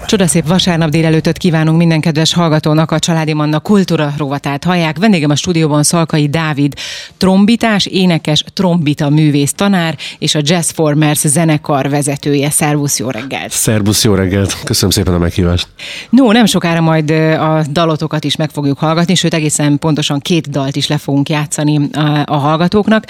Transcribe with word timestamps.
FM. 0.00 0.06
Csodaszép 0.06 0.46
vasárnap 0.46 0.90
délelőttöt 0.90 1.38
kívánunk 1.38 1.78
minden 1.78 2.00
kedves 2.00 2.34
hallgatónak 2.34 2.90
a 2.90 2.98
Családi 2.98 3.32
Manna 3.32 3.58
kultúra 3.58 4.14
rovatát 4.16 4.64
hallják. 4.64 4.98
Vendégem 4.98 5.30
a 5.30 5.36
stúdióban 5.36 5.82
Szalkai 5.82 6.28
Dávid, 6.28 6.74
trombitás, 7.16 7.86
énekes, 7.86 8.44
trombita 8.52 9.10
művész 9.10 9.52
tanár 9.52 9.96
és 10.18 10.34
a 10.34 10.40
Jazz 10.42 10.70
Formers 10.70 11.18
zenekar 11.18 11.88
vezetője. 11.88 12.50
Szervusz, 12.50 12.98
jó 12.98 13.10
reggelt! 13.10 13.50
Szervusz, 13.50 14.04
jó 14.04 14.14
reggelt! 14.14 14.56
Köszönöm 14.64 14.90
szépen 14.90 15.14
a 15.14 15.18
meghívást. 15.18 15.68
No, 16.10 16.32
nem 16.32 16.46
sokára 16.46 16.80
majd 16.80 17.10
a 17.10 17.64
dalotokat 17.70 18.24
is 18.24 18.36
meg 18.36 18.50
fogjuk 18.50 18.78
hallgatni, 18.78 19.14
sőt 19.14 19.34
egészen 19.34 19.78
pontosan 19.78 20.18
két 20.18 20.50
dalt 20.50 20.76
is 20.76 20.86
le 20.86 20.98
fogunk 20.98 21.28
játszani 21.28 21.88
a, 21.92 22.22
a 22.24 22.36
hallgatóknak. 22.36 23.04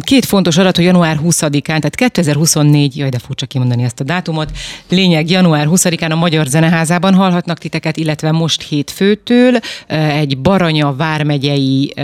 Két 0.00 0.24
fontos 0.24 0.56
adat, 0.56 0.76
hogy 0.76 0.84
január 0.84 1.18
20-án, 1.24 1.62
tehát 1.62 1.94
2024, 1.94 2.96
jaj, 2.96 3.08
de 3.08 3.18
furcsa 3.18 3.46
kimondani 3.46 3.82
ezt 3.82 4.00
a 4.00 4.04
dátumot, 4.04 4.50
lényeg 4.88 5.30
január 5.30 5.66
20-án 5.78 6.10
a 6.10 6.14
Magyar 6.14 6.46
Zeneházában 6.46 7.14
hallhatnak 7.14 7.58
titeket, 7.58 7.96
illetve 7.96 8.32
most 8.32 8.62
hétfőtől 8.62 9.58
egy 9.86 10.38
Baranya 10.38 10.94
vármegyei 10.96 11.94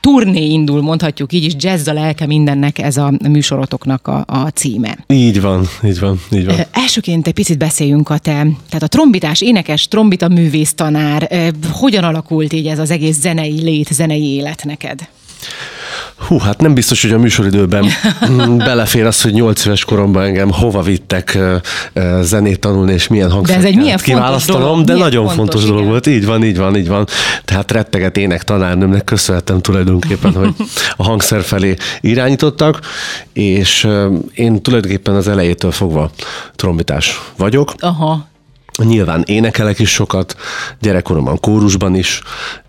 turné 0.00 0.44
indul, 0.44 0.82
mondhatjuk 0.82 1.32
így 1.32 1.44
is, 1.44 1.52
jazz 1.56 1.88
a 1.88 1.92
lelke 1.92 2.26
mindennek 2.26 2.78
ez 2.78 2.96
a 2.96 3.12
műsorotoknak 3.28 4.08
a, 4.08 4.24
a 4.26 4.48
címe. 4.48 4.98
Így 5.06 5.40
van, 5.40 5.66
így 5.84 6.00
van, 6.00 6.20
így 6.30 6.44
van. 6.44 6.56
Elsőként 6.72 7.26
egy 7.26 7.34
picit 7.34 7.58
beszéljünk 7.58 8.08
a 8.08 8.18
te, 8.18 8.32
tehát 8.68 8.82
a 8.82 8.88
trombitás, 8.88 9.40
énekes, 9.40 9.88
trombita 9.88 10.28
művész 10.28 10.74
tanár, 10.74 11.52
hogyan 11.72 12.04
alakult 12.04 12.52
így 12.52 12.66
ez 12.66 12.78
az 12.78 12.90
egész 12.90 13.18
zenei 13.18 13.60
lét, 13.62 13.88
zenei 13.92 14.34
élet 14.34 14.64
neked? 14.64 15.08
Hú, 16.26 16.38
hát 16.38 16.60
nem 16.60 16.74
biztos, 16.74 17.02
hogy 17.02 17.12
a 17.12 17.18
műsoridőben 17.18 17.86
belefér 18.56 19.04
az, 19.04 19.22
hogy 19.22 19.32
nyolc 19.32 19.64
éves 19.64 19.84
koromban 19.84 20.22
engem 20.22 20.50
hova 20.50 20.82
vittek 20.82 21.38
zenét 22.20 22.60
tanulni, 22.60 22.92
és 22.92 23.08
milyen 23.08 23.30
hangszert 23.30 23.60
de 23.60 23.66
ez 23.66 23.72
egy 23.72 23.80
milyen 23.80 23.98
kiválasztanom, 23.98 24.62
dolog, 24.62 24.84
de 24.84 24.92
milyen 24.92 25.08
nagyon 25.08 25.26
fontos, 25.26 25.36
fontos 25.36 25.62
dolog 25.62 25.78
igen. 25.78 25.90
volt. 25.90 26.06
Így 26.06 26.26
van, 26.26 26.44
így 26.44 26.56
van, 26.56 26.76
így 26.76 26.88
van. 26.88 27.06
Tehát 27.44 27.70
retteget 27.70 28.16
ének 28.16 28.42
tanárnőmnek 28.42 29.04
köszönhetem 29.04 29.60
tulajdonképpen, 29.60 30.32
hogy 30.32 30.54
a 30.96 31.04
hangszer 31.04 31.42
felé 31.42 31.74
irányítottak, 32.00 32.80
és 33.32 33.88
én 34.34 34.62
tulajdonképpen 34.62 35.14
az 35.14 35.28
elejétől 35.28 35.70
fogva 35.70 36.10
trombitás 36.56 37.20
vagyok. 37.36 37.74
Aha. 37.78 38.29
Nyilván 38.84 39.22
énekelek 39.26 39.78
is 39.78 39.90
sokat, 39.90 40.36
gyerekkoromban 40.80 41.40
kórusban 41.40 41.94
is, 41.94 42.22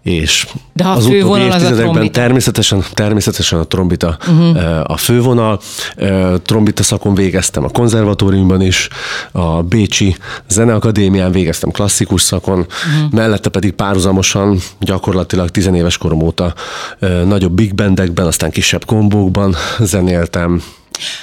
és 0.04 0.48
De 0.73 0.88
az 0.88 1.06
utóbbi 1.06 1.22
az 1.22 1.38
évtizedekben 1.38 1.92
trombita. 1.92 2.20
természetesen, 2.20 2.84
természetesen 2.94 3.59
a 3.59 3.64
trombita 3.64 4.17
uh-huh. 4.28 4.84
a 4.84 4.98
fővonal. 4.98 5.59
Trombita 6.44 6.84
szakon 6.84 7.16
végeztem 7.16 7.64
a 7.64 7.70
konzervatóriumban 7.70 8.62
is, 8.62 8.88
a 9.32 9.62
Bécsi 9.62 10.16
Zeneakadémián 10.50 11.32
végeztem 11.32 11.72
klasszikus 11.72 12.22
szakon, 12.22 12.59
uh-huh. 12.59 13.12
mellette 13.12 13.50
pedig 13.50 13.72
párhuzamosan 13.72 14.59
gyakorlatilag 14.80 15.50
tizenéves 15.50 15.98
korom 15.98 16.22
óta 16.22 16.54
nagyobb 17.26 17.54
big 17.54 17.76
bandekben, 17.76 18.26
aztán 18.26 18.52
kisebb 18.52 18.86
kombókban 18.86 19.56
zenéltem, 19.80 20.62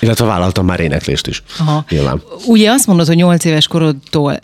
illetve 0.00 0.24
vállaltam 0.24 0.66
már 0.66 0.80
éneklést 0.80 1.26
is. 1.26 1.42
Aha. 1.58 1.84
Nyilván. 1.88 2.22
Ugye 2.46 2.70
azt 2.70 2.86
mondod, 2.86 3.06
hogy 3.06 3.16
8 3.16 3.44
éves 3.44 3.66
korodtól 3.66 4.40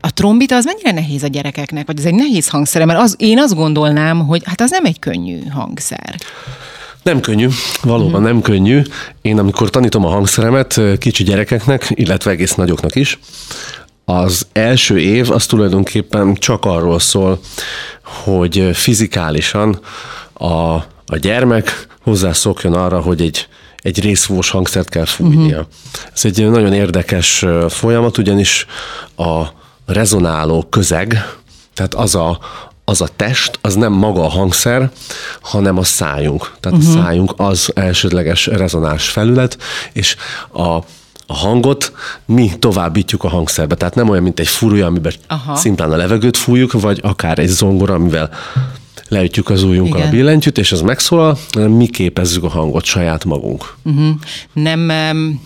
a 0.00 0.12
trombita 0.12 0.56
az 0.56 0.64
mennyire 0.64 0.92
nehéz 0.92 1.22
a 1.22 1.26
gyerekeknek, 1.26 1.86
vagy 1.86 1.98
ez 1.98 2.04
egy 2.04 2.14
nehéz 2.14 2.48
hangszer, 2.48 2.84
mert 2.84 3.00
az, 3.00 3.14
én 3.18 3.38
azt 3.38 3.54
gondolnám, 3.54 4.26
hogy 4.26 4.42
hát 4.44 4.60
az 4.60 4.70
nem 4.70 4.84
egy 4.84 4.98
könnyű 4.98 5.46
hangszer. 5.46 6.14
Nem 7.02 7.20
könnyű, 7.20 7.48
valóban 7.82 8.22
nem 8.22 8.40
könnyű. 8.40 8.82
Én 9.22 9.38
amikor 9.38 9.70
tanítom 9.70 10.04
a 10.04 10.08
hangszeremet 10.08 10.80
kicsi 10.98 11.24
gyerekeknek, 11.24 11.86
illetve 11.94 12.30
egész 12.30 12.54
nagyoknak 12.54 12.94
is, 12.94 13.18
az 14.04 14.46
első 14.52 15.00
év 15.00 15.30
az 15.30 15.46
tulajdonképpen 15.46 16.34
csak 16.34 16.64
arról 16.64 16.98
szól, 16.98 17.40
hogy 18.02 18.70
fizikálisan 18.72 19.80
a, 20.32 20.74
a 21.06 21.16
gyermek 21.20 21.86
hozzászokjon 22.02 22.72
arra, 22.72 23.00
hogy 23.00 23.20
egy, 23.20 23.48
egy 23.82 24.00
részfúvós 24.00 24.50
hangszert 24.50 24.88
kell 24.88 25.04
fújnia. 25.04 25.58
Uh-huh. 25.58 26.12
Ez 26.14 26.24
egy 26.24 26.50
nagyon 26.50 26.72
érdekes 26.72 27.44
folyamat, 27.68 28.18
ugyanis 28.18 28.66
a 29.16 29.42
rezonáló 29.86 30.66
közeg, 30.70 31.34
tehát 31.74 31.94
az 31.94 32.14
a, 32.14 32.38
az 32.84 33.00
a 33.00 33.08
test, 33.16 33.58
az 33.60 33.74
nem 33.74 33.92
maga 33.92 34.24
a 34.24 34.28
hangszer, 34.28 34.90
hanem 35.40 35.78
a 35.78 35.84
szájunk. 35.84 36.52
Tehát 36.60 36.78
uh-huh. 36.78 36.96
a 36.96 37.02
szájunk 37.02 37.32
az 37.36 37.70
elsődleges 37.74 38.46
rezonás 38.46 39.08
felület, 39.08 39.58
és 39.92 40.16
a 40.52 40.78
a 41.26 41.34
hangot 41.34 41.92
mi 42.26 42.52
továbbítjuk 42.58 43.24
a 43.24 43.28
hangszerbe. 43.28 43.74
Tehát 43.74 43.94
nem 43.94 44.08
olyan, 44.08 44.22
mint 44.22 44.40
egy 44.40 44.48
furúja, 44.48 44.86
amiben 44.86 45.12
Aha. 45.26 45.56
szimplán 45.56 45.92
a 45.92 45.96
levegőt 45.96 46.36
fújjuk, 46.36 46.72
vagy 46.72 47.00
akár 47.02 47.38
egy 47.38 47.48
zongora, 47.48 47.94
amivel 47.94 48.30
leütjük 49.12 49.50
az 49.50 49.62
ujjunkkal 49.62 49.98
Igen. 49.98 50.08
a 50.08 50.10
billentyűt, 50.10 50.58
és 50.58 50.72
ez 50.72 50.80
megszólal, 50.80 51.38
mi 51.54 51.86
képezzük 51.86 52.44
a 52.44 52.48
hangot 52.48 52.84
saját 52.84 53.24
magunk. 53.24 53.76
Uh-huh. 53.82 54.14
Nem, 54.52 54.80
um, 54.80 55.40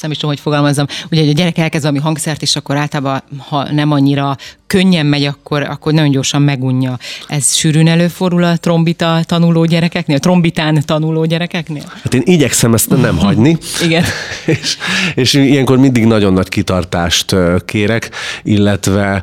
nem 0.00 0.10
is 0.10 0.16
tudom, 0.16 0.30
hogy 0.30 0.40
fogalmazzam, 0.40 0.86
ugye 1.10 1.20
hogy 1.20 1.30
a 1.30 1.32
gyerek 1.32 1.58
elkezd 1.58 1.84
valami 1.84 2.02
hangszert, 2.02 2.42
és 2.42 2.56
akkor 2.56 2.76
általában, 2.76 3.22
ha 3.38 3.72
nem 3.72 3.90
annyira 3.90 4.36
könnyen 4.66 5.06
megy, 5.06 5.24
akkor, 5.24 5.62
akkor 5.62 5.92
nagyon 5.92 6.10
gyorsan 6.10 6.42
megunja. 6.42 6.98
Ez 7.26 7.54
sűrűn 7.54 7.88
előfordul 7.88 8.44
a 8.44 8.56
trombita 8.56 9.20
tanuló 9.24 9.64
gyerekeknél, 9.64 10.16
a 10.16 10.20
trombitán 10.20 10.82
tanuló 10.84 11.24
gyerekeknél? 11.24 11.84
Hát 12.02 12.14
én 12.14 12.22
igyekszem 12.24 12.74
ezt 12.74 12.88
nem 12.88 13.18
hagyni. 13.18 13.58
Igen. 13.84 14.04
és, 14.46 14.76
és 15.14 15.34
ilyenkor 15.34 15.78
mindig 15.78 16.04
nagyon 16.04 16.32
nagy 16.32 16.48
kitartást 16.48 17.34
kérek, 17.64 18.10
illetve 18.42 19.22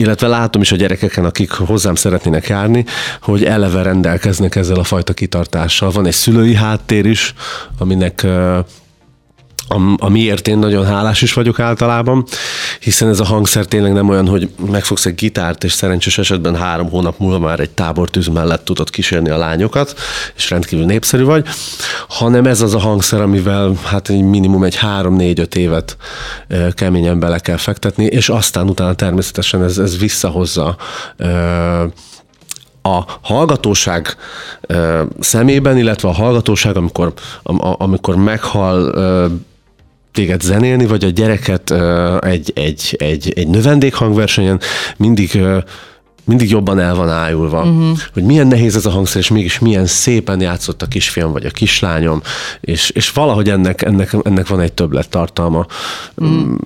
illetve 0.00 0.26
látom 0.26 0.62
is 0.62 0.72
a 0.72 0.76
gyerekeken, 0.76 1.24
akik 1.24 1.50
hozzám 1.50 1.94
szeretnének 1.94 2.46
járni, 2.46 2.84
hogy 3.20 3.44
eleve 3.44 3.82
rendelkeznek 3.82 4.56
ezzel 4.56 4.78
a 4.78 4.84
fajta 4.84 5.12
kitartással. 5.12 5.90
Van 5.90 6.06
egy 6.06 6.12
szülői 6.12 6.54
háttér 6.54 7.06
is, 7.06 7.34
aminek 7.78 8.26
amiért 9.96 10.48
én 10.48 10.58
nagyon 10.58 10.86
hálás 10.86 11.22
is 11.22 11.32
vagyok 11.32 11.60
általában, 11.60 12.24
hiszen 12.80 13.08
ez 13.08 13.20
a 13.20 13.24
hangszer 13.24 13.64
tényleg 13.64 13.92
nem 13.92 14.08
olyan, 14.08 14.28
hogy 14.28 14.50
megfogsz 14.70 15.06
egy 15.06 15.14
gitárt, 15.14 15.64
és 15.64 15.72
szerencsés 15.72 16.18
esetben 16.18 16.56
három 16.56 16.90
hónap 16.90 17.18
múlva 17.18 17.38
már 17.38 17.60
egy 17.60 17.70
tábortűz 17.70 18.26
mellett 18.26 18.64
tudod 18.64 18.90
kísérni 18.90 19.30
a 19.30 19.36
lányokat, 19.36 19.94
és 20.36 20.50
rendkívül 20.50 20.84
népszerű 20.84 21.24
vagy, 21.24 21.46
hanem 22.08 22.46
ez 22.46 22.60
az 22.60 22.74
a 22.74 22.78
hangszer, 22.78 23.20
amivel 23.20 23.78
hát 23.84 24.08
egy 24.08 24.22
minimum 24.22 24.64
egy 24.64 24.76
három-négy-öt 24.76 25.54
évet 25.54 25.96
keményen 26.74 27.18
bele 27.18 27.38
kell 27.38 27.56
fektetni, 27.56 28.04
és 28.04 28.28
aztán 28.28 28.68
utána 28.68 28.94
természetesen 28.94 29.62
ez, 29.62 29.78
ez 29.78 29.98
visszahozza 29.98 30.76
a 32.82 33.04
hallgatóság 33.20 34.16
szemében, 35.20 35.78
illetve 35.78 36.08
a 36.08 36.12
hallgatóság, 36.12 36.76
amikor, 36.76 37.12
amikor 37.78 38.16
meghal 38.16 38.94
téged 40.12 40.40
zenélni, 40.40 40.86
vagy 40.86 41.04
a 41.04 41.08
gyereket 41.08 41.70
egy, 42.20 42.52
egy, 42.54 42.96
egy, 42.98 43.32
egy 43.36 43.48
növendékhangversenyen 43.48 44.60
mindig 44.96 45.42
mindig 46.24 46.50
jobban 46.50 46.78
el 46.78 46.94
van 46.94 47.08
ájulva, 47.08 47.62
uh-huh. 47.62 47.98
hogy 48.12 48.22
milyen 48.22 48.46
nehéz 48.46 48.76
ez 48.76 48.86
a 48.86 48.90
hangszer, 48.90 49.20
és 49.20 49.28
mégis 49.28 49.58
milyen 49.58 49.86
szépen 49.86 50.40
játszott 50.40 50.82
a 50.82 50.86
kisfiam, 50.86 51.32
vagy 51.32 51.44
a 51.44 51.50
kislányom, 51.50 52.22
és, 52.60 52.90
és 52.90 53.10
valahogy 53.10 53.50
ennek, 53.50 53.82
ennek, 53.82 54.16
ennek 54.22 54.48
van 54.48 54.60
egy 54.60 54.72
többlet 54.72 55.08
tartalma. 55.08 55.66
Uh-huh. 56.14 56.58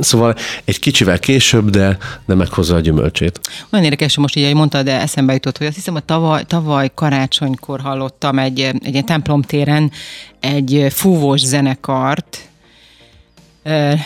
Szóval 0.00 0.34
egy 0.64 0.78
kicsivel 0.78 1.18
később, 1.18 1.70
de, 1.70 1.98
de 2.26 2.34
meghozza 2.34 2.74
a 2.74 2.80
gyümölcsét. 2.80 3.40
Olyan 3.70 3.84
érdekes, 3.84 4.14
hogy 4.14 4.22
most 4.22 4.36
így, 4.36 4.42
ahogy 4.42 4.56
mondtad, 4.56 4.84
de 4.84 5.00
eszembe 5.00 5.32
jutott, 5.32 5.58
hogy 5.58 5.66
azt 5.66 5.76
hiszem, 5.76 5.94
hogy 5.94 6.04
tavaly, 6.04 6.44
tavaly 6.46 6.90
karácsonykor 6.94 7.80
hallottam 7.80 8.38
egy, 8.38 8.70
egy 8.82 9.04
templomtéren 9.04 9.90
egy 10.40 10.86
fúvós 10.90 11.40
zenekart, 11.40 12.49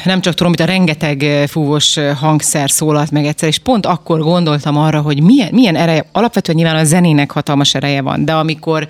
nem 0.05 0.21
csak 0.21 0.35
trombita, 0.35 0.65
rengeteg 0.65 1.47
fúvós 1.49 1.99
hangszer 2.17 2.71
szólalt 2.71 3.11
meg 3.11 3.27
egyszer, 3.27 3.49
és 3.49 3.59
pont 3.59 3.87
akkor 3.87 4.21
gondoltam 4.21 4.77
arra, 4.77 5.01
hogy 5.01 5.23
milyen, 5.23 5.49
milyen 5.53 5.77
ereje, 5.77 6.09
alapvetően 6.12 6.56
nyilván 6.56 6.77
a 6.77 6.85
zenének 6.85 7.31
hatalmas 7.31 7.75
ereje 7.75 8.03
van, 8.03 8.25
de 8.25 8.33
amikor 8.33 8.89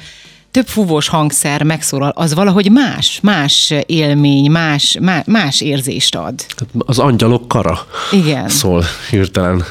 több 0.50 0.66
fúvós 0.66 1.08
hangszer 1.08 1.62
megszólal, 1.62 2.12
az 2.14 2.34
valahogy 2.34 2.70
más, 2.70 3.18
más 3.22 3.72
élmény, 3.86 4.50
más, 4.50 4.98
más, 5.00 5.22
más 5.26 5.60
érzést 5.60 6.14
ad. 6.14 6.34
Az 6.78 6.98
angyalok 6.98 7.48
kara 7.48 7.86
Igen. 8.12 8.48
szól 8.48 8.84
hirtelen. 9.10 9.64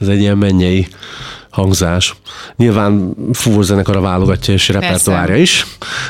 Ez 0.00 0.08
egy 0.08 0.20
ilyen 0.20 0.38
mennyei 0.38 0.88
hangzás. 1.50 2.14
Nyilván 2.56 3.14
fúvós 3.32 3.64
zenekara 3.64 4.00
válogatja 4.00 4.54
és 4.54 4.68
repertoárja 4.68 5.36
is, 5.36 5.66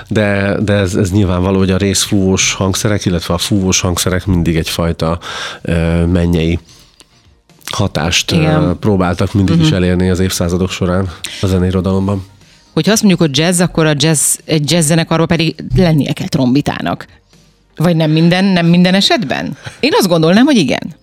de, 0.09 0.57
de 0.61 0.73
ez, 0.73 0.95
ez 0.95 1.11
nyilvánvaló, 1.11 1.59
hogy 1.59 1.71
a 1.71 1.77
részfúvós 1.77 2.53
hangszerek, 2.53 3.05
illetve 3.05 3.35
a 3.35 3.39
fúvós 3.39 3.81
hangszerek 3.81 4.27
mindig 4.27 4.57
egyfajta 4.57 5.19
uh, 5.63 6.07
mennyei 6.07 6.59
hatást 7.73 8.31
Igen. 8.31 8.77
próbáltak 8.81 9.33
mindig 9.33 9.55
uh-huh. 9.55 9.69
is 9.69 9.75
elérni 9.75 10.11
az 10.11 10.21
évszázadok 10.21 10.71
során 10.71 11.11
a 11.41 11.47
zeneirodalomban. 11.47 12.27
Hogyha 12.73 12.93
azt 12.93 13.03
mondjuk, 13.03 13.29
hogy 13.29 13.39
jazz, 13.39 13.61
akkor 13.61 13.87
a 13.87 13.95
jazz, 13.97 14.37
egy 14.45 14.71
jazz 14.71 14.87
zenekarban 14.87 15.27
pedig 15.27 15.65
lennie 15.77 16.13
kell 16.13 16.29
trombitának. 16.29 17.07
Vagy 17.77 17.97
nem 17.97 18.11
minden, 18.11 18.45
nem 18.45 18.67
minden 18.67 18.95
esetben? 18.95 19.57
Én 19.81 19.91
azt 19.99 20.09
gondolnám, 20.09 20.45
hogy 20.45 20.57
igen. 20.57 20.95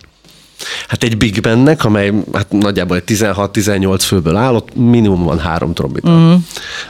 Hát 0.88 1.02
egy 1.02 1.16
Big 1.16 1.40
Bandnek, 1.40 1.84
amely 1.84 2.12
hát 2.32 2.50
nagyjából 2.50 2.96
egy 2.96 3.02
16-18 3.06 3.98
főből 4.00 4.36
áll, 4.36 4.54
ott 4.54 4.74
minimum 4.74 5.24
van 5.24 5.38
három 5.38 5.74
trombita. 5.74 6.10
Uh-huh. 6.10 6.40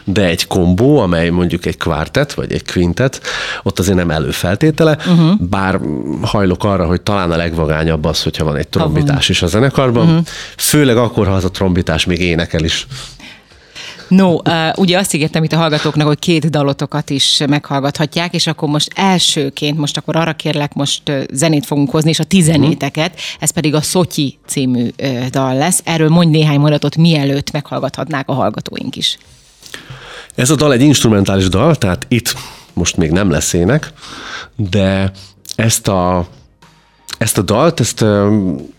De 0.04 0.24
egy 0.24 0.46
kombó, 0.46 0.98
amely 0.98 1.28
mondjuk 1.28 1.66
egy 1.66 1.76
kvártet, 1.76 2.34
vagy 2.34 2.52
egy 2.52 2.72
quintet, 2.72 3.20
ott 3.62 3.78
azért 3.78 3.96
nem 3.96 4.10
előfeltétele, 4.10 4.96
uh-huh. 5.06 5.40
bár 5.40 5.80
hajlok 6.22 6.64
arra, 6.64 6.86
hogy 6.86 7.00
talán 7.00 7.30
a 7.30 7.36
legvagányabb 7.36 8.04
az, 8.04 8.22
hogyha 8.22 8.44
van 8.44 8.56
egy 8.56 8.68
trombitás 8.68 9.28
is 9.28 9.42
a 9.42 9.46
zenekarban, 9.46 10.06
uh-huh. 10.06 10.26
főleg 10.56 10.96
akkor, 10.96 11.26
ha 11.26 11.32
az 11.32 11.44
a 11.44 11.50
trombitás 11.50 12.04
még 12.04 12.20
énekel 12.20 12.64
is. 12.64 12.86
No, 14.08 14.34
uh, 14.34 14.42
ugye 14.74 14.98
azt 14.98 15.14
ígértem 15.14 15.44
itt 15.44 15.52
a 15.52 15.56
hallgatóknak, 15.56 16.06
hogy 16.06 16.18
két 16.18 16.50
dalotokat 16.50 17.10
is 17.10 17.42
meghallgathatják, 17.48 18.34
és 18.34 18.46
akkor 18.46 18.68
most 18.68 18.90
elsőként, 18.94 19.78
most 19.78 19.96
akkor 19.96 20.16
arra 20.16 20.32
kérlek, 20.32 20.74
most 20.74 21.08
uh, 21.08 21.22
zenét 21.32 21.66
fogunk 21.66 21.90
hozni, 21.90 22.10
és 22.10 22.18
a 22.18 22.24
tizenéteket, 22.24 23.10
uh-huh. 23.10 23.24
ez 23.38 23.50
pedig 23.50 23.74
a 23.74 23.80
Szotyi 23.80 24.38
című 24.46 24.88
uh, 25.02 25.26
dal 25.26 25.54
lesz. 25.54 25.80
Erről 25.84 26.08
mondj 26.08 26.30
néhány 26.30 26.60
mondatot, 26.60 26.96
mielőtt 26.96 27.50
meghallgathatnák 27.50 28.28
a 28.28 28.32
hallgatóink 28.32 28.96
is. 28.96 29.18
Ez 30.34 30.50
a 30.50 30.54
dal 30.54 30.72
egy 30.72 30.82
instrumentális 30.82 31.48
dal, 31.48 31.76
tehát 31.76 32.06
itt 32.08 32.34
most 32.72 32.96
még 32.96 33.10
nem 33.10 33.30
lesz 33.30 33.52
ének, 33.52 33.92
de 34.56 35.12
ezt 35.56 35.88
a 35.88 36.26
ezt 37.18 37.38
a 37.38 37.42
dalt, 37.42 37.80
ezt, 37.80 38.04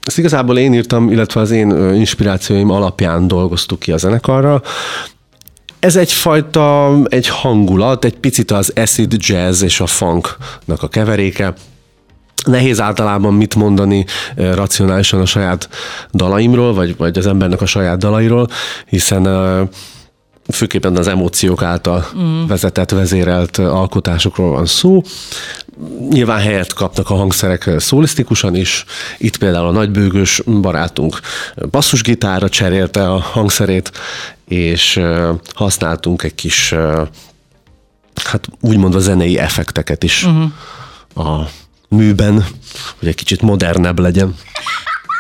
ezt 0.02 0.18
igazából 0.18 0.58
én 0.58 0.74
írtam, 0.74 1.12
illetve 1.12 1.42
az 1.42 1.52
én 1.52 1.94
inspirációim 1.94 2.70
alapján 2.70 3.28
dolgoztuk 3.28 3.80
ki 3.80 3.92
a 3.92 3.98
zenekarra. 3.98 4.62
Ez 5.80 5.96
egyfajta, 5.96 6.98
egy 7.10 7.28
hangulat, 7.28 8.06
egy 8.06 8.18
picit 8.18 8.52
az 8.52 8.72
acid 8.76 9.16
jazz 9.18 9.62
és 9.62 9.80
a 9.80 9.88
funknak 9.88 10.84
a 10.84 10.88
keveréke. 10.88 11.54
Nehéz 12.46 12.80
általában 12.80 13.34
mit 13.34 13.56
mondani 13.56 14.06
eh, 14.36 14.56
racionálisan 14.56 15.20
a 15.20 15.26
saját 15.26 15.70
dalaimról, 16.12 16.74
vagy, 16.74 16.98
vagy 16.98 17.18
az 17.18 17.28
embernek 17.28 17.62
a 17.62 17.66
saját 17.66 17.98
dalairól, 17.98 18.48
hiszen 18.86 19.28
eh, 19.28 19.68
főképpen 20.52 20.98
az 20.98 21.08
emóciók 21.08 21.64
által 21.64 22.06
mm. 22.18 22.46
vezetett, 22.46 22.92
vezérelt 22.92 23.58
alkotásokról 23.58 24.50
van 24.50 24.66
szó. 24.66 25.02
Nyilván 26.10 26.40
helyet 26.40 26.74
kaptak 26.74 27.10
a 27.10 27.16
hangszerek 27.16 27.70
szólisztikusan 27.78 28.56
is. 28.56 28.86
Itt 29.18 29.38
például 29.38 29.68
a 29.68 29.72
nagybőgős 29.72 30.42
barátunk 30.46 31.20
basszusgitára 31.72 32.50
cserélte 32.50 33.12
a 33.12 33.20
hangszerét, 33.20 33.92
és 34.48 35.02
használtunk 35.54 36.24
egy 36.24 36.36
kis, 36.36 36.74
hát 38.24 38.48
úgymond 38.60 39.00
zenei 39.00 39.38
effekteket 39.38 40.04
is 40.04 40.24
uh-huh. 40.24 41.28
a 41.28 41.50
műben, 41.90 42.46
hogy 43.00 43.08
egy 43.08 43.16
kicsit 43.16 43.42
modernebb 43.42 44.00
legyen. 44.00 44.36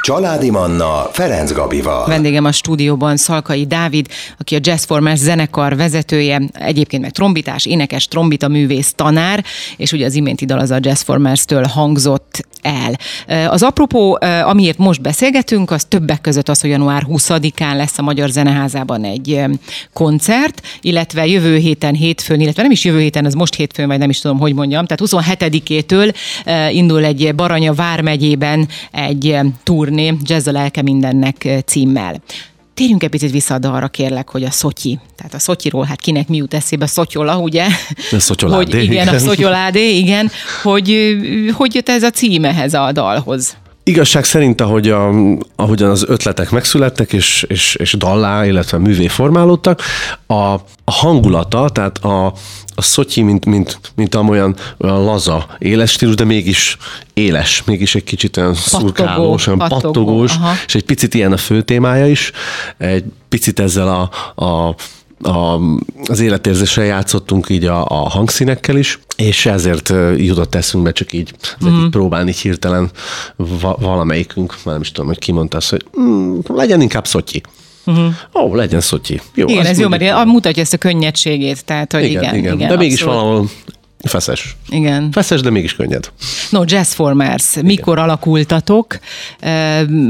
Családi 0.08 0.50
Manna 0.50 1.10
Ferenc 1.12 1.52
Gabival. 1.52 2.06
Vendégem 2.06 2.46
a 2.46 2.52
stúdióban 2.52 3.18
Szalkai 3.18 3.66
Dávid, 3.66 4.08
aki 4.40 4.56
a 4.56 4.60
Jazzformers 4.62 5.20
zenekar 5.20 5.76
vezetője, 5.76 6.42
egyébként 6.54 7.02
meg 7.02 7.12
trombitás, 7.12 7.66
énekes, 7.66 8.08
trombita 8.08 8.48
művész, 8.48 8.94
tanár, 8.96 9.44
és 9.78 9.92
ugye 9.92 10.06
az 10.06 10.16
iménti 10.16 10.46
dal 10.46 10.60
az 10.60 10.72
a 10.72 10.78
Jazzformers-től 10.82 11.64
hangzott 11.64 12.46
el. 12.62 12.94
Az 13.50 13.64
apropó, 13.64 14.20
amiért 14.44 14.78
most 14.78 15.02
beszélgetünk, 15.02 15.72
az 15.72 15.84
többek 15.84 16.22
között 16.22 16.50
az, 16.50 16.62
hogy 16.62 16.70
január 16.70 17.04
20-án 17.10 17.76
lesz 17.76 17.98
a 17.98 18.02
Magyar 18.02 18.30
Zeneházában 18.30 19.04
egy 19.04 19.44
koncert, 19.94 20.62
illetve 20.82 21.26
jövő 21.26 21.58
héten 21.58 21.94
hétfőn, 21.94 22.40
illetve 22.40 22.62
nem 22.62 22.72
is 22.72 22.84
jövő 22.84 23.00
héten, 23.00 23.26
ez 23.26 23.34
most 23.34 23.56
hétfőn, 23.56 23.88
vagy 23.88 24.00
nem 24.00 24.10
is 24.10 24.20
tudom, 24.20 24.40
hogy 24.40 24.54
mondjam, 24.54 24.86
tehát 24.86 25.34
27-től 25.36 26.14
indul 26.72 27.04
egy 27.04 27.36
Baranya 27.36 27.74
vármegyében 27.74 28.68
egy 28.92 29.38
turné, 29.64 29.96
Jazz 30.22 30.48
a 30.48 30.52
lelke 30.52 30.82
mindennek 30.82 31.48
címmel. 31.66 32.22
Térjünk 32.74 33.04
egy 33.04 33.10
picit 33.10 33.32
vissza 33.32 33.56
arra 33.56 33.88
kérlek, 33.88 34.30
hogy 34.30 34.44
a 34.44 34.52
Szotyi, 34.52 35.00
tehát 35.16 35.34
a 35.34 35.40
Szotyiról, 35.40 35.84
hát 35.84 36.00
kinek 36.00 36.28
mi 36.28 36.38
jut 36.38 36.54
eszébe, 36.54 36.86
Szotyola, 36.86 37.38
ugye? 37.38 37.66
A 38.12 38.20
Szotyoládé. 38.20 38.78
Hogy 38.78 38.84
igen, 38.84 39.08
a 39.08 39.18
Szotyoládé, 39.18 39.98
igen. 39.98 40.32
Hogy, 40.64 41.18
hogy 41.52 41.76
jött 41.76 41.90
ez 41.90 42.04
a 42.04 42.10
cím 42.10 42.46
ehhez 42.46 42.74
a 42.74 42.92
dalhoz? 42.92 43.58
Igazság 43.88 44.24
szerint, 44.24 44.62
ahogy 44.62 44.90
a, 44.90 45.14
ahogyan 45.56 45.90
az 45.90 46.06
ötletek 46.08 46.50
megszülettek, 46.50 47.14
és, 47.14 47.46
és, 47.48 47.76
és 47.76 47.94
dallá, 47.94 48.46
illetve 48.46 48.78
művé 48.78 49.08
formálódtak, 49.08 49.82
a, 50.26 50.34
a 50.84 50.92
hangulata, 50.92 51.70
tehát 51.70 51.98
a, 51.98 52.26
a 52.76 52.82
szotyi, 52.82 53.22
mint, 53.22 53.46
mint, 53.46 53.80
mint 53.96 54.16
amolyan 54.16 54.56
olyan 54.78 55.04
laza, 55.04 55.46
éles 55.58 55.92
stílus, 55.92 56.16
de 56.16 56.24
mégis 56.24 56.78
éles, 57.14 57.64
mégis 57.66 57.96
egy 57.96 58.04
kicsit 58.04 58.38
olyan 58.38 58.54
szurkálós, 58.54 59.48
olyan 59.48 59.60
pattogó, 59.60 59.82
pattogós, 59.82 60.36
aha. 60.36 60.54
és 60.68 60.76
egy 60.76 60.86
picit 60.86 61.14
ilyen 61.14 61.32
a 61.32 61.38
fő 61.38 61.62
témája 61.62 62.08
is, 62.08 62.32
egy 62.78 63.04
picit 63.30 63.60
ezzel 63.60 63.88
a, 63.88 64.10
a 64.46 64.76
a, 65.22 65.60
az 66.06 66.20
életérzéssel 66.20 66.84
játszottunk 66.84 67.50
így 67.50 67.66
a, 67.66 67.86
a 67.86 68.10
hangszínekkel 68.10 68.78
is, 68.78 69.00
és 69.18 69.46
ezért 69.46 69.94
jutott 70.18 70.56
eszünkbe 70.56 70.92
csak 70.92 71.14
így, 71.14 71.34
mm. 71.66 71.84
így 71.84 71.90
próbálni 71.90 72.34
hirtelen 72.42 72.92
va, 73.36 73.78
valamelyikünk, 73.80 74.56
már 74.64 74.74
nem 74.74 74.82
is 74.82 74.92
tudom, 74.92 75.08
hogy 75.08 75.20
kimondta 75.20 75.58
azt, 75.58 75.70
hogy 75.70 75.86
mm, 76.00 76.40
legyen 76.48 76.82
inkább 76.82 77.08
szotyi. 77.08 77.42
Uh-huh. 77.86 78.14
Ó, 78.34 78.56
legyen 78.56 78.82
szotyi. 78.82 79.22
Jó, 79.36 79.48
igen, 79.48 79.66
ez 79.66 79.80
jó, 79.80 79.88
mert 79.88 80.26
mutatja 80.26 80.62
ezt 80.62 80.74
a 80.74 80.78
könnyedségét. 80.78 81.66
Tehát, 81.66 81.94
hogy 81.94 82.04
igen, 82.04 82.22
igen, 82.22 82.36
igen. 82.36 82.54
igen 82.54 82.68
de 82.68 82.76
mégis 82.76 83.02
abszolút. 83.02 83.22
valahol 83.22 83.50
Feszes. 84.08 84.56
Igen. 84.70 85.12
Feszes, 85.12 85.42
de 85.42 85.50
mégis 85.50 85.76
könnyed. 85.76 86.12
No, 86.50 86.62
Jazzformers. 86.66 87.52
Igen. 87.52 87.66
Mikor 87.66 88.00
alakultatok, 88.00 89.00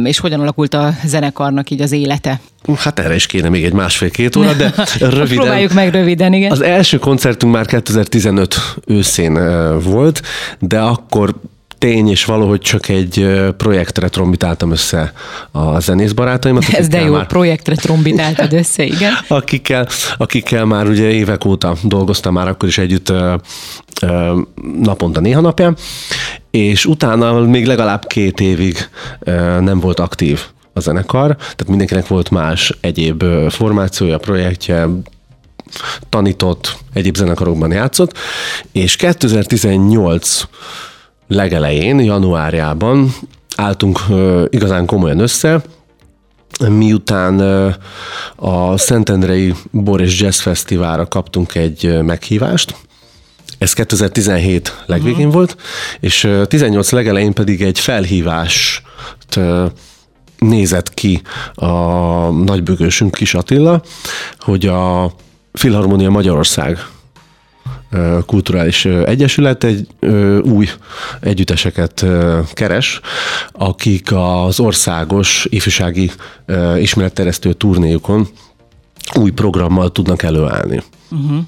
és 0.04 0.20
hogyan 0.20 0.40
alakult 0.40 0.74
a 0.74 0.94
zenekarnak 1.06 1.70
így 1.70 1.82
az 1.82 1.92
élete? 1.92 2.40
Hát 2.76 3.00
erre 3.00 3.16
is 3.16 3.26
kéne 3.26 3.50
még 3.50 3.64
egy 3.64 3.74
másfél-két 3.74 4.36
óra, 4.36 4.54
de 4.54 4.74
röviden. 5.00 5.28
Próbáljuk 5.28 5.74
meg 5.74 5.92
röviden, 5.92 6.34
igen. 6.34 6.52
Az 6.52 6.62
első 6.62 6.98
koncertünk 6.98 7.54
már 7.54 7.66
2015 7.66 8.56
őszén 8.86 9.34
volt, 9.82 10.22
de 10.60 10.80
akkor 10.80 11.36
tény, 11.78 12.10
és 12.10 12.26
valahogy 12.26 12.62
csak 12.62 12.90
egy 12.90 13.28
projektre 13.58 14.10
trombitáltam 14.10 14.72
össze 14.72 15.14
a 15.52 15.80
zenész 15.80 16.12
barátaimat. 16.12 16.64
Ez 16.64 16.88
de 16.88 17.02
jó, 17.02 17.14
már... 17.14 17.28
projektre 17.28 17.76
trombitáltad 17.86 18.54
össze, 18.54 18.84
igen. 18.84 19.14
akikkel, 19.28 19.88
akikkel 20.18 20.66
már 20.66 20.88
ugye 20.88 21.10
évek 21.10 21.46
óta 21.46 21.76
dolgoztam 21.84 22.34
már 22.34 22.48
akkor 22.48 22.70
is 22.70 22.78
együtt 22.78 23.14
naponta 24.82 25.20
néha 25.20 25.42
napján, 25.42 25.78
és 26.52 26.86
utána 26.86 27.40
még 27.40 27.66
legalább 27.66 28.08
két 28.08 28.40
évig 28.40 28.90
nem 29.60 29.80
volt 29.80 30.00
aktív 30.00 30.42
a 30.74 30.80
zenekar, 30.80 31.36
tehát 31.36 31.68
mindenkinek 31.68 32.08
volt 32.08 32.30
más 32.30 32.78
egyéb 32.82 33.24
formációja, 33.50 34.18
projektje, 34.18 34.88
tanított, 36.10 36.78
egyéb 36.94 37.16
zenekarokban 37.16 37.72
játszott, 37.72 38.18
és 38.72 38.96
2018 38.96 40.48
legelején, 41.28 42.00
januárjában 42.00 43.14
álltunk 43.56 44.00
igazán 44.50 44.86
komolyan 44.86 45.20
össze, 45.20 45.62
miután 46.70 47.40
a 48.36 48.78
Szentendrei 48.78 49.54
Bor 49.72 50.02
és 50.02 50.22
Jazz 50.22 50.40
Fesztiválra 50.40 51.08
kaptunk 51.08 51.56
egy 51.56 52.02
meghívást, 52.02 52.76
ez 53.58 53.74
2017 53.74 54.84
legvégén 54.86 55.18
uh-huh. 55.18 55.34
volt, 55.34 55.56
és 56.00 56.30
18 56.48 56.92
legelején 56.92 57.34
pedig 57.34 57.62
egy 57.62 57.80
felhívást 57.80 58.82
nézett 60.38 60.94
ki 60.94 61.22
a 61.54 61.72
nagybögősünk 62.30 63.14
Kis 63.14 63.34
Attila, 63.34 63.82
hogy 64.40 64.66
a 64.66 65.12
Filharmonia 65.54 66.10
Magyarország 66.10 66.86
kulturális 68.26 68.86
egyesület 68.86 69.64
egy 69.64 69.88
új 70.44 70.68
együtteseket 71.22 72.06
keres, 72.54 73.00
akik 73.52 74.12
az 74.12 74.60
országos 74.60 75.48
ifjúsági 75.50 76.12
ismeretteresztő 76.78 77.54
turnéjukon 77.54 78.28
új 79.16 79.32
programmal 79.32 79.92
tudnak 79.92 80.24
előállni. 80.24 80.84
Uh-huh. 81.12 81.40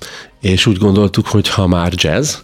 És 0.42 0.66
úgy 0.66 0.78
gondoltuk, 0.78 1.28
hogy 1.28 1.50
ha 1.50 1.68
már 1.68 1.92
jazz, 1.96 2.36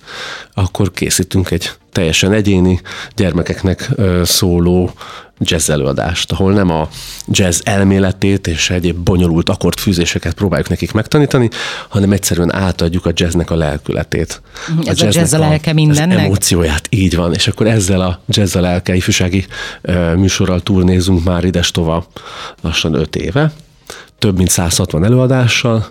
akkor 0.54 0.92
készítünk 0.92 1.52
egy 1.52 1.72
teljesen 1.92 2.34
egyéni 2.34 2.82
gyermekeknek 3.16 3.90
szóló 4.24 4.92
jazz 5.40 5.70
előadást, 5.70 6.32
ahol 6.32 6.54
nem 6.54 6.70
a 6.70 6.90
jazz 7.28 7.62
elméletét 7.64 8.48
és 8.48 8.70
egyéb 8.70 8.98
bonyolult 8.98 9.50
akkordfűzéseket 9.50 10.34
próbáljuk 10.34 10.70
nekik 10.70 10.92
megtanítani, 10.92 11.50
hanem 11.88 12.12
egyszerűen 12.12 12.54
átadjuk 12.54 13.06
a 13.06 13.12
jazznek 13.14 13.52
a 13.52 13.56
lelkületét. 13.56 14.42
Ez 14.86 15.02
a, 15.02 15.06
a 15.06 15.10
jazz 15.12 15.34
a 15.34 15.38
lelke 15.38 15.74
mindennek? 15.74 16.18
Az 16.18 16.24
emócióját, 16.24 16.88
így 16.90 17.16
van. 17.16 17.34
És 17.34 17.48
akkor 17.48 17.68
ezzel 17.68 18.02
a 18.02 18.22
jazz 18.28 18.56
a 18.56 18.62
lelke 18.62 18.96
ifjúsági 18.96 19.46
műsorral 20.16 20.62
turnézunk 20.62 21.24
már 21.24 21.44
idestova 21.44 22.08
lassan 22.62 22.94
öt 22.94 23.16
éve, 23.16 23.52
több 24.18 24.38
mint 24.38 24.50
160 24.50 25.04
előadással, 25.04 25.90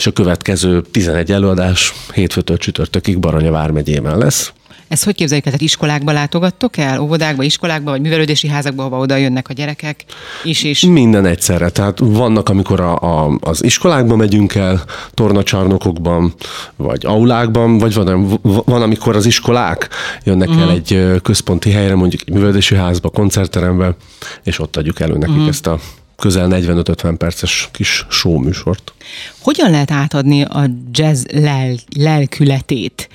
és 0.00 0.06
a 0.06 0.10
következő 0.10 0.82
11 0.90 1.32
előadás 1.32 1.94
hétfőtől 2.14 2.56
csütörtökig 2.56 3.18
Baranya 3.18 3.50
vármegyében 3.50 4.18
lesz. 4.18 4.52
Ez 4.88 5.02
hogy 5.02 5.14
képzeljük? 5.14 5.44
Tehát 5.44 5.60
iskolákba 5.60 6.12
látogattok 6.12 6.76
el? 6.76 7.00
Óvodákba, 7.00 7.42
iskolákba, 7.42 7.90
vagy 7.90 8.00
művelődési 8.00 8.48
házakba, 8.48 8.82
ahova 8.82 8.98
oda 8.98 9.16
jönnek 9.16 9.48
a 9.48 9.52
gyerekek 9.52 10.04
is? 10.44 10.62
is? 10.62 10.80
Minden 10.80 11.26
egyszerre. 11.26 11.70
Tehát 11.70 11.98
vannak, 11.98 12.48
amikor 12.48 12.80
a, 12.80 12.98
a, 13.00 13.38
az 13.40 13.64
iskolákba 13.64 14.16
megyünk 14.16 14.54
el, 14.54 14.84
tornacsarnokokban, 15.14 16.34
vagy 16.76 17.06
aulákban, 17.06 17.78
vagy 17.78 17.94
van, 17.94 18.38
van 18.42 18.82
amikor 18.82 19.16
az 19.16 19.26
iskolák 19.26 19.88
jönnek 20.24 20.48
uh-huh. 20.48 20.62
el 20.62 20.68
mhm. 20.68 20.76
egy 20.76 21.20
központi 21.22 21.70
helyre, 21.70 21.94
mondjuk 21.94 22.22
egy 22.26 22.32
művelődési 22.32 22.74
házba, 22.74 23.08
koncertterembe, 23.08 23.96
és 24.42 24.58
ott 24.58 24.76
adjuk 24.76 25.00
elő 25.00 25.12
nekik 25.12 25.34
uh-huh. 25.34 25.48
ezt 25.48 25.66
a 25.66 25.78
közel 26.20 26.48
45-50 26.50 27.14
perces 27.18 27.68
kis 27.72 28.06
show 28.08 28.38
műsort. 28.38 28.92
Hogyan 29.38 29.70
lehet 29.70 29.90
átadni 29.90 30.42
a 30.42 30.70
jazz 30.92 31.24
lel- 31.32 31.84
lelkületét? 31.96 33.08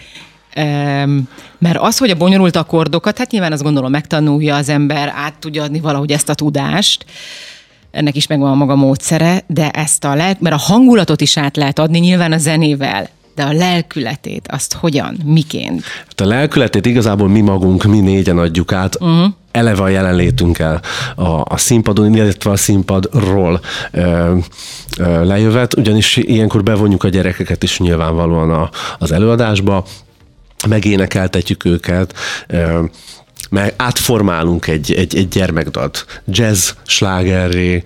mert 1.58 1.78
az, 1.78 1.98
hogy 1.98 2.10
a 2.10 2.16
bonyolult 2.16 2.56
akkordokat, 2.56 3.18
hát 3.18 3.32
nyilván 3.32 3.52
azt 3.52 3.64
gondolom 3.64 3.92
megtanulja 3.92 4.56
az 4.56 4.70
ember, 4.70 5.14
át 5.16 5.34
tudja 5.40 5.64
adni 5.64 5.80
valahogy 5.80 6.12
ezt 6.12 6.30
a 6.30 6.34
tudást, 6.34 7.06
ennek 7.92 8.16
is 8.16 8.28
megvan 8.28 8.52
a 8.52 8.56
maga 8.56 8.76
módszere, 8.76 9.44
de 9.48 9.70
ezt 9.70 10.04
a 10.04 10.16
lelk, 10.16 10.40
mert 10.40 10.56
a 10.56 10.60
hangulatot 10.60 11.22
is 11.22 11.38
át 11.38 11.56
lehet 11.56 11.80
adni 11.80 12.00
nyilván 12.00 12.32
a 12.32 12.38
zenével, 12.38 13.10
de 13.36 13.44
a 13.44 13.52
lelkületét, 13.52 14.48
azt 14.48 14.74
hogyan, 14.74 15.18
miként? 15.26 15.84
Hát 15.84 16.22
a 16.22 16.26
lelkületét 16.26 16.86
igazából 16.86 17.28
mi 17.28 17.42
magunk, 17.42 17.84
mi 17.84 18.00
négyen 18.00 18.38
adjuk 18.38 18.72
át, 18.72 18.96
uh-huh. 19.02 19.34
Eleve 19.56 19.84
a 19.84 19.88
jelenlétünkkel 19.88 20.82
a, 21.16 21.42
a 21.54 21.58
színpadon, 21.58 22.16
illetve 22.16 22.52
a 22.52 22.56
színpadról 22.56 23.62
ö, 23.92 24.36
ö, 24.98 25.26
lejövet, 25.26 25.78
ugyanis 25.78 26.18
ilyenkor 26.18 26.64
bevonjuk 26.64 27.04
a 27.04 27.10
gyerekeket 27.10 27.64
is 27.64 27.80
nyilvánvalóan 27.80 28.52
a, 28.52 28.70
az 29.00 29.12
előadásba, 29.12 29.86
megénekeltetjük 30.68 31.66
őket, 31.66 32.14
meg 33.50 33.74
átformálunk 33.78 34.68
egy, 34.68 34.94
egy, 34.94 35.16
egy 35.16 35.28
gyermekdalt. 35.28 36.22
Jazz, 36.28 36.70
slágerré, 36.86 37.82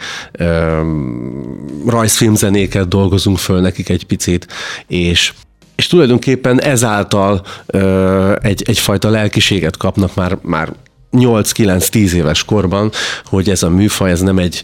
rajzfilmzenéket 1.87 2.87
dolgozunk 2.87 3.37
föl 3.37 3.61
nekik 3.61 3.89
egy 3.89 4.05
picit, 4.05 4.47
és 4.87 5.33
és 5.75 5.87
tulajdonképpen 5.87 6.61
ezáltal 6.61 7.41
ö, 7.65 8.35
egy, 8.41 8.63
egyfajta 8.65 9.09
lelkiséget 9.09 9.77
kapnak 9.77 10.15
már, 10.15 10.37
már 10.41 10.73
8-9-10 11.11 12.11
éves 12.11 12.43
korban, 12.43 12.91
hogy 13.25 13.49
ez 13.49 13.63
a 13.63 13.69
műfaj, 13.69 14.11
ez 14.11 14.21
nem 14.21 14.39
egy 14.39 14.63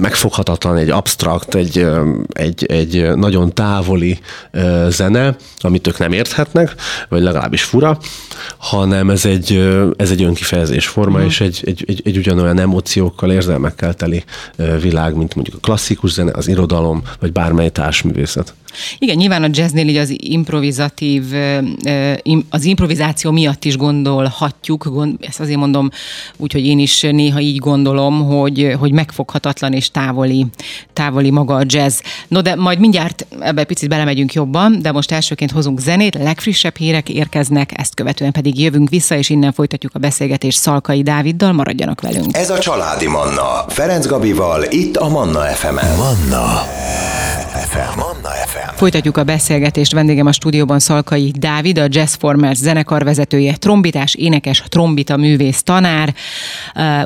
megfoghatatlan, 0.00 0.76
egy 0.76 0.90
absztrakt, 0.90 1.54
egy, 1.54 1.86
egy, 2.32 2.64
egy 2.64 3.14
nagyon 3.14 3.54
távoli 3.54 4.18
zene, 4.88 5.36
amit 5.58 5.86
ők 5.86 5.98
nem 5.98 6.12
érthetnek, 6.12 6.74
vagy 7.08 7.22
legalábbis 7.22 7.62
fura, 7.62 7.98
hanem 8.56 9.10
ez 9.10 9.24
egy, 9.24 9.72
ez 9.96 10.10
egy 10.10 10.22
önkifejezés 10.22 10.86
forma, 10.86 11.14
uh-huh. 11.14 11.30
és 11.30 11.40
egy, 11.40 11.62
egy, 11.64 11.84
egy, 11.86 12.02
egy 12.04 12.16
ugyanolyan 12.16 12.58
emóciókkal, 12.58 13.32
érzelmekkel 13.32 13.94
teli 13.94 14.24
világ, 14.80 15.16
mint 15.16 15.34
mondjuk 15.34 15.56
a 15.56 15.60
klasszikus 15.60 16.12
zene, 16.12 16.32
az 16.34 16.48
irodalom, 16.48 17.02
vagy 17.20 17.32
bármely 17.32 17.70
társművészet. 17.70 18.54
Igen, 18.98 19.16
nyilván 19.16 19.42
a 19.42 19.48
jazznél 19.50 19.88
így 19.88 19.96
az 19.96 20.14
improvizatív, 20.16 21.24
az 22.50 22.64
improvizáció 22.64 23.30
miatt 23.30 23.64
is 23.64 23.76
gondolhatjuk, 23.76 24.90
ezt 25.20 25.40
azért 25.40 25.58
mondom 25.58 25.90
úgy, 26.36 26.52
hogy 26.52 26.66
én 26.66 26.78
is 26.78 27.00
néha 27.00 27.40
így 27.40 27.58
gondolom, 27.58 28.26
hogy, 28.26 28.74
hogy 28.78 28.92
megfoghatatlan 28.92 29.72
és 29.72 29.90
távoli, 29.90 30.46
távoli 30.92 31.30
maga 31.30 31.54
a 31.54 31.62
jazz. 31.66 32.00
No, 32.28 32.40
de 32.40 32.54
majd 32.54 32.78
mindjárt 32.78 33.26
ebbe 33.40 33.64
picit 33.64 33.88
belemegyünk 33.88 34.32
jobban, 34.32 34.78
de 34.82 34.92
most 34.92 35.12
elsőként 35.12 35.50
hozunk 35.50 35.80
zenét, 35.80 36.14
legfrissebb 36.14 36.76
hírek 36.76 37.08
érkeznek, 37.08 37.70
ezt 37.78 37.94
követően 37.94 38.32
pedig 38.32 38.60
jövünk 38.60 38.88
vissza, 38.88 39.16
és 39.16 39.30
innen 39.30 39.52
folytatjuk 39.52 39.94
a 39.94 39.98
beszélgetést 39.98 40.58
Szalkai 40.58 41.02
Dáviddal, 41.02 41.52
maradjanak 41.52 42.00
velünk. 42.00 42.36
Ez 42.36 42.50
a 42.50 42.58
Családi 42.58 43.06
Manna, 43.06 43.64
Ferenc 43.68 44.06
Gabival, 44.06 44.64
itt 44.70 44.96
a 44.96 45.08
Manna 45.08 45.40
FM-en. 45.40 45.96
Manna 45.96 46.66
FM. 47.54 48.11
Manna 48.22 48.36
FM. 48.46 48.76
Folytatjuk 48.76 49.16
a 49.16 49.24
beszélgetést. 49.24 49.92
Vendégem 49.92 50.26
a 50.26 50.32
stúdióban 50.32 50.78
Szalkai 50.78 51.32
Dávid, 51.38 51.78
a 51.78 51.86
Jazz 51.88 52.14
Formers 52.14 52.58
zenekarvezetője, 52.58 53.56
trombitás, 53.56 54.14
énekes, 54.14 54.62
trombita 54.68 55.16
művész, 55.16 55.62
tanár. 55.62 56.14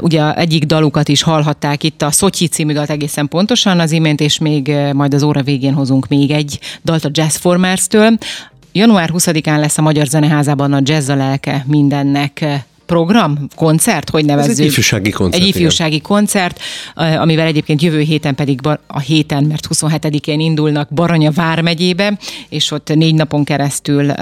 Ugye 0.01 0.35
egyik 0.35 0.65
dalukat 0.65 1.09
is 1.09 1.23
hallhatták 1.23 1.83
itt, 1.83 2.03
a 2.03 2.11
Szotyi 2.11 2.47
című 2.47 2.73
dalt 2.73 2.91
egészen 2.91 3.29
pontosan 3.29 3.81
az 3.81 3.93
imént, 3.93 4.21
és 4.21 4.39
még 4.39 4.75
majd 4.93 5.15
az 5.15 5.23
óra 5.23 5.43
végén 5.43 5.73
hozunk 5.73 6.09
még 6.09 6.31
egy 6.31 6.59
dalt 6.85 7.05
a 7.05 7.11
Jazz 7.13 7.37
Formers-től. 7.37 8.19
Január 8.73 9.11
20-án 9.13 9.59
lesz 9.59 9.79
a 9.79 9.83
Magyar 9.83 10.07
Zeneházában 10.07 10.73
a 10.73 10.81
Jazz 10.83 11.09
a 11.09 11.15
lelke 11.15 11.65
mindennek 11.67 12.45
program, 12.87 13.49
koncert, 13.55 14.11
hogy 14.11 14.25
nevezzük? 14.25 14.51
Ez 14.51 14.59
egy 14.59 14.67
ifjúsági 14.67 15.11
koncert. 15.11 15.43
Egy 15.43 15.49
ifjúsági 15.49 15.95
igen. 15.95 16.07
koncert, 16.07 16.61
amivel 16.95 17.47
egyébként 17.47 17.83
jövő 17.83 18.01
héten 18.01 18.35
pedig 18.35 18.61
a 18.87 19.01
héten, 19.01 19.45
mert 19.45 19.67
27-én 19.75 20.41
indulnak 20.41 20.89
Baranya 20.89 21.31
vármegyébe, 21.31 22.19
és 22.49 22.71
ott 22.71 22.95
négy 22.95 23.15
napon 23.15 23.45
keresztül 23.45 24.13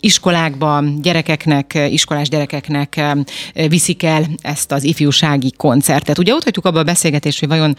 iskolákba, 0.00 0.84
gyerekeknek, 1.02 1.78
iskolás 1.90 2.28
gyerekeknek 2.28 3.00
viszik 3.68 4.02
el 4.02 4.26
ezt 4.40 4.72
az 4.72 4.84
ifjúsági 4.84 5.52
koncertet. 5.56 6.18
Ugye 6.18 6.34
ott 6.34 6.44
hagyjuk 6.44 6.64
abba 6.64 6.78
a 6.78 6.84
beszélgetést, 6.84 7.38
hogy 7.38 7.48
vajon 7.48 7.76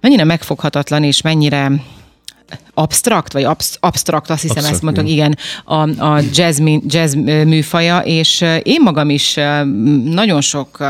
mennyire 0.00 0.24
megfoghatatlan 0.24 1.04
és 1.04 1.22
mennyire 1.22 1.72
abstrakt, 2.74 3.32
vagy 3.32 3.44
absz, 3.44 3.76
abstrakt, 3.80 4.30
azt 4.30 4.42
hiszem 4.42 4.56
absztrakt, 4.56 4.74
ezt 4.74 4.82
mondtam, 4.82 5.06
igen, 5.06 5.38
a, 5.64 6.04
a 6.14 6.20
jazz, 6.34 6.60
jazz 6.86 7.14
műfaja, 7.24 7.98
és 7.98 8.44
én 8.62 8.80
magam 8.82 9.10
is 9.10 9.34
nagyon 10.04 10.40
sok 10.40 10.84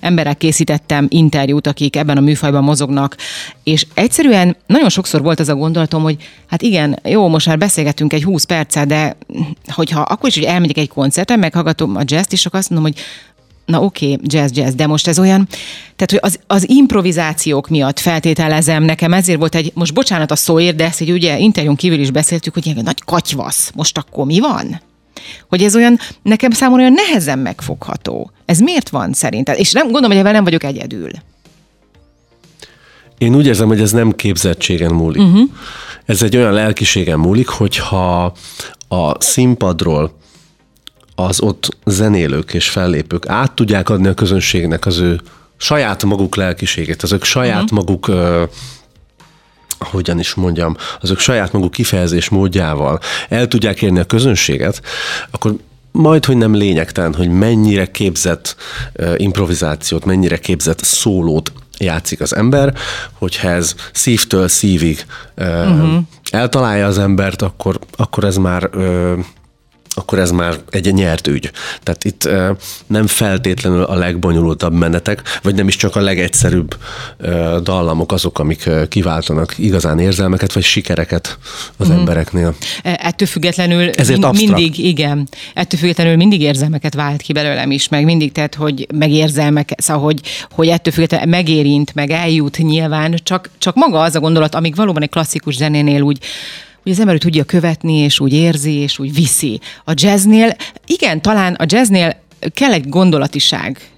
emberek 0.00 0.36
készítettem 0.36 1.06
interjút, 1.08 1.66
akik 1.66 1.96
ebben 1.96 2.16
a 2.16 2.20
műfajban 2.20 2.64
mozognak, 2.64 3.16
és 3.62 3.86
egyszerűen 3.94 4.56
nagyon 4.66 4.88
sokszor 4.88 5.22
volt 5.22 5.40
az 5.40 5.48
a 5.48 5.54
gondolatom, 5.54 6.02
hogy 6.02 6.16
hát 6.46 6.62
igen, 6.62 6.98
jó, 7.04 7.28
most 7.28 7.46
már 7.46 7.58
beszélgetünk 7.58 8.12
egy 8.12 8.24
20 8.24 8.44
percet, 8.44 8.86
de 8.86 9.16
hogyha 9.66 10.00
akkor 10.00 10.28
is, 10.28 10.34
hogy 10.34 10.44
elmegyek 10.44 10.76
egy 10.76 10.88
koncerten, 10.88 11.38
meghallgatom 11.38 11.96
a 11.96 12.02
jazz 12.04 12.26
és 12.30 12.46
akkor 12.46 12.58
azt 12.58 12.70
mondom, 12.70 12.92
hogy 12.92 13.02
na 13.64 13.82
oké, 13.82 14.12
okay, 14.12 14.18
jazz, 14.22 14.56
jazz, 14.56 14.74
de 14.74 14.86
most 14.86 15.08
ez 15.08 15.18
olyan, 15.18 15.48
tehát 15.96 16.10
hogy 16.10 16.18
az, 16.22 16.38
az 16.46 16.68
improvizációk 16.68 17.68
miatt 17.68 17.98
feltételezem 17.98 18.82
nekem, 18.82 19.12
ezért 19.12 19.38
volt 19.38 19.54
egy, 19.54 19.72
most 19.74 19.94
bocsánat 19.94 20.30
a 20.30 20.36
szóért, 20.36 20.76
de 20.76 20.84
ezt 20.84 21.00
egy 21.00 21.12
ugye 21.12 21.38
interjún 21.38 21.76
kívül 21.76 21.98
is 21.98 22.10
beszéltük, 22.10 22.54
hogy 22.54 22.66
ilyen 22.66 22.84
nagy 22.84 23.04
katyvasz, 23.04 23.70
most 23.74 23.98
akkor 23.98 24.26
mi 24.26 24.40
van? 24.40 24.80
Hogy 25.48 25.62
ez 25.62 25.76
olyan, 25.76 25.98
nekem 26.22 26.50
számomra 26.50 26.82
olyan 26.82 26.94
nehezen 27.06 27.38
megfogható. 27.38 28.30
Ez 28.44 28.58
miért 28.58 28.88
van 28.88 29.12
szerinted? 29.12 29.58
És 29.58 29.72
nem 29.72 29.84
gondolom, 29.84 30.10
hogy 30.10 30.18
ebben 30.18 30.32
nem 30.32 30.44
vagyok 30.44 30.64
egyedül. 30.64 31.10
Én 33.18 33.34
úgy 33.34 33.46
érzem, 33.46 33.68
hogy 33.68 33.80
ez 33.80 33.92
nem 33.92 34.12
képzettségen 34.12 34.94
múlik. 34.94 35.22
Uh-huh. 35.22 35.50
Ez 36.04 36.22
egy 36.22 36.36
olyan 36.36 36.52
lelkiségen 36.52 37.18
múlik, 37.18 37.48
hogyha 37.48 38.34
a 38.88 39.22
színpadról 39.22 40.20
az 41.24 41.40
ott 41.40 41.76
zenélők 41.84 42.54
és 42.54 42.68
fellépők 42.68 43.28
át 43.28 43.52
tudják 43.52 43.88
adni 43.88 44.08
a 44.08 44.14
közönségnek 44.14 44.86
az 44.86 44.98
ő 44.98 45.20
saját 45.56 46.04
maguk 46.04 46.36
lelkiségét, 46.36 47.02
az 47.02 47.12
ők 47.12 47.24
saját 47.24 47.62
uh-huh. 47.62 47.78
maguk 47.78 48.10
hogyan 49.78 50.18
is 50.18 50.34
mondjam, 50.34 50.76
azok 51.00 51.18
saját 51.18 51.52
maguk 51.52 51.70
kifejezés 51.70 52.28
módjával 52.28 53.00
el 53.28 53.48
tudják 53.48 53.82
érni 53.82 53.98
a 53.98 54.04
közönséget, 54.04 54.82
akkor 55.30 55.54
majd, 55.92 56.24
hogy 56.24 56.36
nem 56.36 56.54
lényegtelen, 56.54 57.14
hogy 57.14 57.28
mennyire 57.28 57.90
képzett 57.90 58.56
uh, 58.94 59.14
improvizációt, 59.16 60.04
mennyire 60.04 60.38
képzett 60.38 60.84
szólót 60.84 61.52
játszik 61.78 62.20
az 62.20 62.36
ember, 62.36 62.74
hogyha 63.12 63.48
ez 63.48 63.74
szívtől 63.92 64.48
szívig 64.48 65.06
uh, 65.36 65.46
uh-huh. 65.46 66.02
eltalálja 66.30 66.86
az 66.86 66.98
embert, 66.98 67.42
akkor, 67.42 67.78
akkor 67.96 68.24
ez 68.24 68.36
már 68.36 68.70
uh, 68.74 69.18
akkor 69.94 70.18
ez 70.18 70.30
már 70.30 70.54
egy 70.70 70.94
nyert 70.94 71.26
ügy. 71.26 71.50
Tehát 71.82 72.04
itt 72.04 72.28
nem 72.86 73.06
feltétlenül 73.06 73.82
a 73.82 73.94
legbonyolultabb 73.94 74.72
menetek, 74.72 75.22
vagy 75.42 75.54
nem 75.54 75.68
is 75.68 75.76
csak 75.76 75.96
a 75.96 76.00
legegyszerűbb 76.00 76.76
dallamok 77.62 78.12
azok, 78.12 78.38
amik 78.38 78.70
kiváltanak 78.88 79.54
igazán 79.58 79.98
érzelmeket, 79.98 80.52
vagy 80.52 80.62
sikereket 80.62 81.38
az 81.76 81.88
mm. 81.88 81.92
embereknél. 81.92 82.54
E, 82.82 83.00
ettől 83.02 83.28
függetlenül 83.28 83.90
Ezért 83.90 84.32
mindig, 84.32 84.78
igen, 84.78 85.28
ettől 85.54 85.80
függetlenül 85.80 86.16
mindig 86.16 86.40
érzelmeket 86.40 86.94
vált 86.94 87.22
ki 87.22 87.32
belőlem 87.32 87.70
is, 87.70 87.88
meg 87.88 88.04
mindig, 88.04 88.32
tehát, 88.32 88.54
hogy 88.54 88.86
megérzelmek, 88.94 89.74
szóval, 89.76 90.02
hogy, 90.02 90.20
hogy 90.50 90.68
ettől 90.68 90.92
függetlenül 90.92 91.28
megérint, 91.28 91.94
meg 91.94 92.10
eljut 92.10 92.58
nyilván, 92.58 93.14
csak, 93.22 93.50
csak 93.58 93.74
maga 93.74 94.00
az 94.00 94.14
a 94.14 94.20
gondolat, 94.20 94.54
amíg 94.54 94.74
valóban 94.74 95.02
egy 95.02 95.10
klasszikus 95.10 95.56
zenénél 95.56 96.00
úgy 96.00 96.18
hogy 96.82 96.92
az 96.92 97.00
ember 97.00 97.18
tudja 97.18 97.44
követni, 97.44 97.96
és 97.96 98.20
úgy 98.20 98.32
érzi, 98.32 98.72
és 98.72 98.98
úgy 98.98 99.14
viszi. 99.14 99.60
A 99.84 99.92
jazznél, 99.94 100.56
igen, 100.86 101.22
talán 101.22 101.54
a 101.54 101.64
jazznél 101.66 102.20
kell 102.54 102.72
egy 102.72 102.88
gondolatiság. 102.88 103.90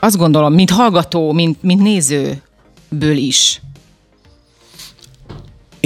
Azt 0.00 0.16
gondolom, 0.16 0.54
mint 0.54 0.70
hallgató, 0.70 1.32
mint, 1.32 1.62
mint 1.62 1.82
nézőből 1.82 3.16
is. 3.16 3.60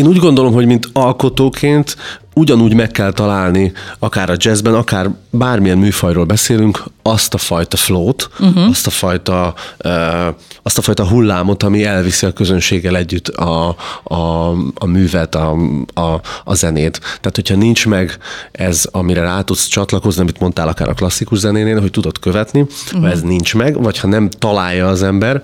én 0.01 0.07
úgy 0.07 0.19
gondolom, 0.19 0.53
hogy 0.53 0.67
mint 0.67 0.89
alkotóként 0.93 1.97
ugyanúgy 2.35 2.75
meg 2.75 2.91
kell 2.91 3.13
találni, 3.13 3.73
akár 3.99 4.31
a 4.31 4.35
jazzben, 4.37 4.75
akár 4.75 5.11
bármilyen 5.31 5.79
műfajról 5.79 6.25
beszélünk, 6.25 6.85
azt 7.03 7.35
a 7.35 7.39
fajta 7.39 7.77
flót, 7.77 8.31
uh-huh. 8.39 8.69
azt, 8.69 8.87
a 8.87 8.91
fajta, 8.91 9.55
uh, 9.85 10.27
azt 10.63 10.79
a 10.79 10.83
fajta 10.83 11.09
hullámot, 11.09 11.63
ami 11.63 11.85
elviszi 11.85 12.27
a 12.27 12.33
közönséggel 12.33 12.97
együtt 12.97 13.29
a, 13.29 13.77
a, 14.03 14.51
a 14.75 14.87
művet, 14.87 15.35
a, 15.35 15.57
a, 15.95 16.21
a 16.45 16.55
zenét. 16.55 16.99
Tehát, 17.01 17.35
hogyha 17.35 17.55
nincs 17.55 17.87
meg 17.87 18.19
ez, 18.53 18.85
amire 18.91 19.21
rá 19.21 19.41
tudsz 19.41 19.67
csatlakozni, 19.67 20.21
amit 20.21 20.41
mondtál 20.41 20.69
akár 20.69 20.89
a 20.89 20.95
klasszikus 20.95 21.39
zenénél, 21.39 21.81
hogy 21.81 21.91
tudod 21.91 22.19
követni, 22.19 22.61
uh-huh. 22.61 23.03
ha 23.03 23.09
ez 23.11 23.23
nincs 23.23 23.55
meg, 23.55 23.83
vagy 23.83 23.99
ha 23.99 24.07
nem 24.07 24.29
találja 24.31 24.89
az 24.89 25.03
ember, 25.03 25.43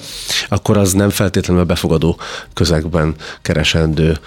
akkor 0.49 0.77
az 0.77 0.93
nem 0.93 1.11
feltétlenül 1.11 1.63
a 1.63 1.67
befogadó 1.67 2.19
közegben 2.53 3.15
keresendő 3.43 4.19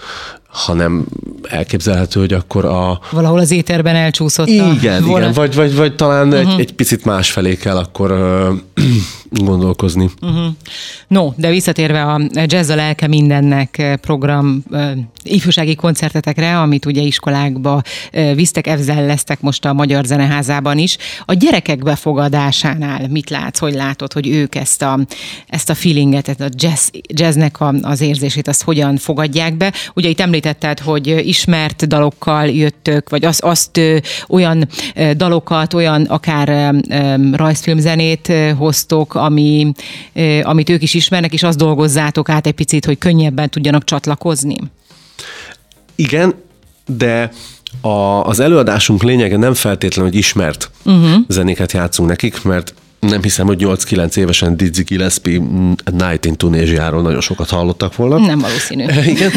hanem 0.50 1.06
elképzelhető, 1.50 2.20
hogy 2.20 2.34
akkor 2.34 2.66
a... 2.66 3.00
Valahol 3.12 3.40
az 3.40 3.52
éterben 3.52 3.96
elcsúszott 3.96 4.48
igen, 4.48 4.70
a 4.70 4.74
Igen, 5.06 5.32
vagy, 5.34 5.56
vagy, 5.56 5.76
vagy 5.76 5.96
talán 5.96 6.28
uh-huh. 6.28 6.40
egy, 6.40 6.48
mhm. 6.48 6.60
egy 6.60 6.74
picit 6.74 7.06
más 7.06 7.32
felé 7.32 7.56
kell 7.56 7.78
akkor 7.78 8.12
uh, 8.12 8.86
gondolkozni. 9.30 10.10
Uh-huh. 10.22 10.46
No, 11.08 11.32
de 11.36 11.50
visszatérve 11.50 12.04
a 12.04 12.22
Jazz 12.46 12.70
a 12.70 12.76
lelke 12.76 13.08
mindennek 13.08 13.98
program 14.02 14.64
uh, 14.70 14.92
ifjúsági 15.24 15.76
koncertetekre, 15.76 16.60
amit 16.60 16.86
ugye 16.86 17.02
iskolákba 17.02 17.82
uh, 18.14 18.36
visztek, 18.36 18.68
evzelleztek 18.68 19.42
most 19.42 19.66
a 19.66 19.74
Magyar 19.74 20.06
Zeneházában 20.06 20.78
is. 20.78 20.98
A 21.26 21.34
gyerekek 21.34 21.84
befogadásánál 21.84 23.08
mit 23.08 23.30
látsz, 23.30 23.60
hogy 23.60 23.74
látod, 23.74 24.14
hogy 24.14 24.28
ők 24.28 24.56
ezt 24.56 24.82
a, 24.82 25.00
ezt 25.48 25.70
a 25.70 25.74
feelinget, 25.74 26.28
ezt 26.28 26.42
a 26.42 26.50
jazz, 26.52 26.88
jazznek 27.08 27.60
a, 27.60 27.74
az 27.82 28.02
érzését, 28.02 28.48
azt 28.48 28.64
hogyan 28.64 28.98
fogadják 28.98 29.58
be? 29.58 29.74
Ugye 29.94 30.10
itt 30.10 30.20
említetted, 30.20 30.80
hogy 30.80 31.08
ismert 31.28 31.88
dalokkal 31.88 32.48
jöttök, 32.48 33.10
vagy 33.10 33.26
azt, 33.26 33.42
azt 33.42 33.80
olyan 34.28 34.68
dalokat, 35.16 35.74
olyan 35.74 36.04
akár 36.04 36.76
rajzfilmzenét 37.32 38.34
hoztok, 38.58 39.16
ami, 39.20 39.72
amit 40.44 40.70
ők 40.70 40.82
is 40.82 40.94
ismernek, 40.94 41.34
és 41.34 41.44
azt 41.44 41.58
dolgozzátok 41.58 42.30
át 42.30 42.48
egy 42.48 42.54
picit, 42.54 42.86
hogy 42.86 42.98
könnyebben 42.98 43.50
tudjanak 43.50 43.84
csatlakozni? 43.84 44.58
Igen, 45.96 46.34
de 46.86 47.32
a, 47.82 48.24
az 48.24 48.40
előadásunk 48.40 49.04
lényege 49.04 49.38
nem 49.38 49.54
feltétlenül, 49.54 50.12
hogy 50.12 50.20
ismert 50.20 50.72
uh-huh. 50.86 51.12
zenéket 51.28 51.72
játszunk 51.72 52.10
nekik, 52.10 52.44
mert 52.44 52.74
nem 53.00 53.22
hiszem, 53.22 53.46
hogy 53.46 53.58
8-9 53.62 54.18
évesen 54.18 54.58
Dizzy 54.58 54.84
Gillespie 54.84 55.40
Night 55.92 56.26
in 56.26 56.36
Tunésiáról 56.36 57.02
nagyon 57.02 57.22
sokat 57.22 57.50
hallottak 57.50 57.96
volna. 57.96 58.18
Nem 58.18 58.40
valószínű. 58.40 58.84
Igen. 59.14 59.32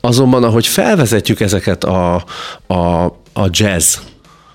Azonban, 0.00 0.44
ahogy 0.44 0.66
felvezetjük 0.66 1.40
ezeket 1.40 1.84
a, 1.84 2.24
a, 2.66 3.04
a 3.32 3.48
jazz 3.50 3.96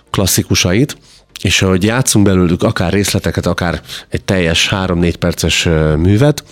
klasszikusait, 0.10 0.98
és 1.42 1.62
ahogy 1.62 1.84
játszunk 1.84 2.26
belőlük 2.26 2.64
akár 2.64 2.94
részleteket, 2.94 3.46
akár 3.46 3.82
egy 4.10 4.24
teljes 4.24 4.70
3-4 4.72 5.14
perces 5.20 5.64
művet, 5.98 6.44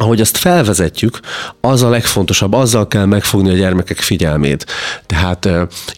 ahogy 0.00 0.20
azt 0.20 0.36
felvezetjük, 0.36 1.20
az 1.60 1.82
a 1.82 1.88
legfontosabb, 1.88 2.52
azzal 2.52 2.88
kell 2.88 3.04
megfogni 3.04 3.50
a 3.50 3.54
gyermekek 3.54 3.98
figyelmét. 3.98 4.66
Tehát 5.06 5.48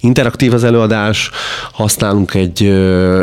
interaktív 0.00 0.52
az 0.52 0.64
előadás, 0.64 1.30
használunk 1.72 2.34
egy, 2.34 2.62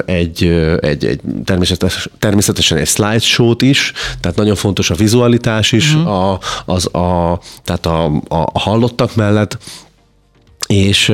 egy, 0.05 0.43
egy, 0.79 1.05
egy 1.05 1.19
természetes, 1.45 2.09
természetesen 2.19 2.77
egy 2.77 2.87
slideshow-t 2.87 3.61
is, 3.61 3.93
tehát 4.21 4.37
nagyon 4.37 4.55
fontos 4.55 4.89
a 4.89 4.95
vizualitás 4.95 5.71
is, 5.71 5.93
uh-huh. 5.93 6.11
a, 6.11 6.39
az, 6.65 6.95
a, 6.95 7.39
tehát 7.63 7.85
a, 7.85 8.05
a 8.27 8.59
hallottak 8.59 9.15
mellett, 9.15 9.57
és 10.67 11.13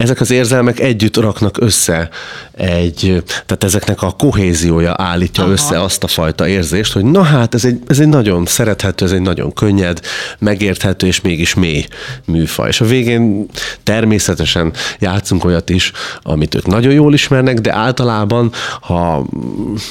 ezek 0.00 0.20
az 0.20 0.30
érzelmek 0.30 0.80
együtt 0.80 1.16
raknak 1.16 1.56
össze 1.60 2.08
egy, 2.56 3.22
tehát 3.46 3.64
ezeknek 3.64 4.02
a 4.02 4.10
kohéziója 4.10 4.94
állítja 4.96 5.42
Aha. 5.42 5.52
össze 5.52 5.82
azt 5.82 6.04
a 6.04 6.06
fajta 6.06 6.48
érzést, 6.48 6.92
hogy 6.92 7.04
na 7.04 7.22
hát 7.22 7.54
ez 7.54 7.64
egy, 7.64 7.82
ez 7.86 8.00
egy 8.00 8.08
nagyon 8.08 8.46
szerethető, 8.46 9.04
ez 9.04 9.12
egy 9.12 9.20
nagyon 9.20 9.52
könnyed, 9.52 10.00
megérthető 10.38 11.06
és 11.06 11.20
mégis 11.20 11.54
mély 11.54 11.86
műfaj. 12.24 12.68
És 12.68 12.80
a 12.80 12.84
végén 12.84 13.46
természetesen 13.82 14.72
játszunk 14.98 15.44
olyat 15.44 15.70
is, 15.70 15.92
amit 16.22 16.54
ők 16.54 16.66
nagyon 16.66 16.92
jól 16.92 17.14
ismernek, 17.14 17.58
de 17.58 17.74
általában, 17.74 18.52
ha 18.80 19.26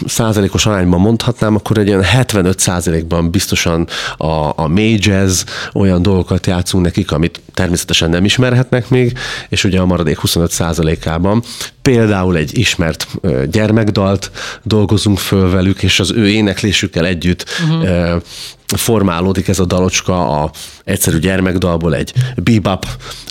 százalékos 0.08 0.66
arányban 0.66 1.00
mondhatnám, 1.00 1.56
akkor 1.56 1.78
egy 1.78 1.90
olyan 1.90 2.04
75 2.04 2.60
százalékban 2.60 3.32
biztosan 3.32 3.88
a, 4.18 4.52
a 4.56 4.68
mély 4.68 4.98
jazz 5.02 5.44
olyan 5.74 6.02
dolgokat 6.02 6.48
játszunk 6.48 6.84
nekik, 6.84 7.12
amit 7.12 7.42
természetesen 7.54 8.10
nem 8.10 8.26
ismerhetnek 8.26 8.90
még, 8.90 9.18
és 9.50 9.64
ugye 9.64 9.80
a 9.80 9.86
maradék 10.00 10.20
25 10.20 10.52
százalékában 10.52 11.44
például 11.82 12.36
egy 12.36 12.58
ismert 12.58 13.08
gyermekdalt 13.52 14.32
dolgozunk 14.64 15.18
föl 15.18 15.52
velük, 15.52 15.84
és 15.84 16.00
az 16.00 16.12
ő 16.12 16.30
éneklésükkel 16.30 17.06
együtt 17.06 17.46
uh-huh. 17.64 18.22
formálódik 18.66 19.48
ez 19.48 19.60
a 19.60 19.66
dalocska 19.66 20.44
a 20.44 20.52
egyszerű 20.84 21.20
gyermekdalból 21.20 21.96
egy 21.96 22.14
bebop 22.36 22.86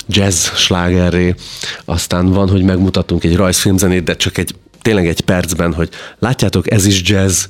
jazz 0.07 0.47
slágerré, 0.47 1.35
aztán 1.85 2.31
van, 2.31 2.49
hogy 2.49 2.63
megmutatunk 2.63 3.23
egy 3.23 3.35
rajzfilmzenét, 3.35 4.03
de 4.03 4.15
csak 4.15 4.37
egy 4.37 4.55
tényleg 4.81 5.07
egy 5.07 5.21
percben, 5.21 5.73
hogy 5.73 5.89
látjátok, 6.19 6.71
ez 6.71 6.85
is 6.85 7.01
jazz, 7.03 7.45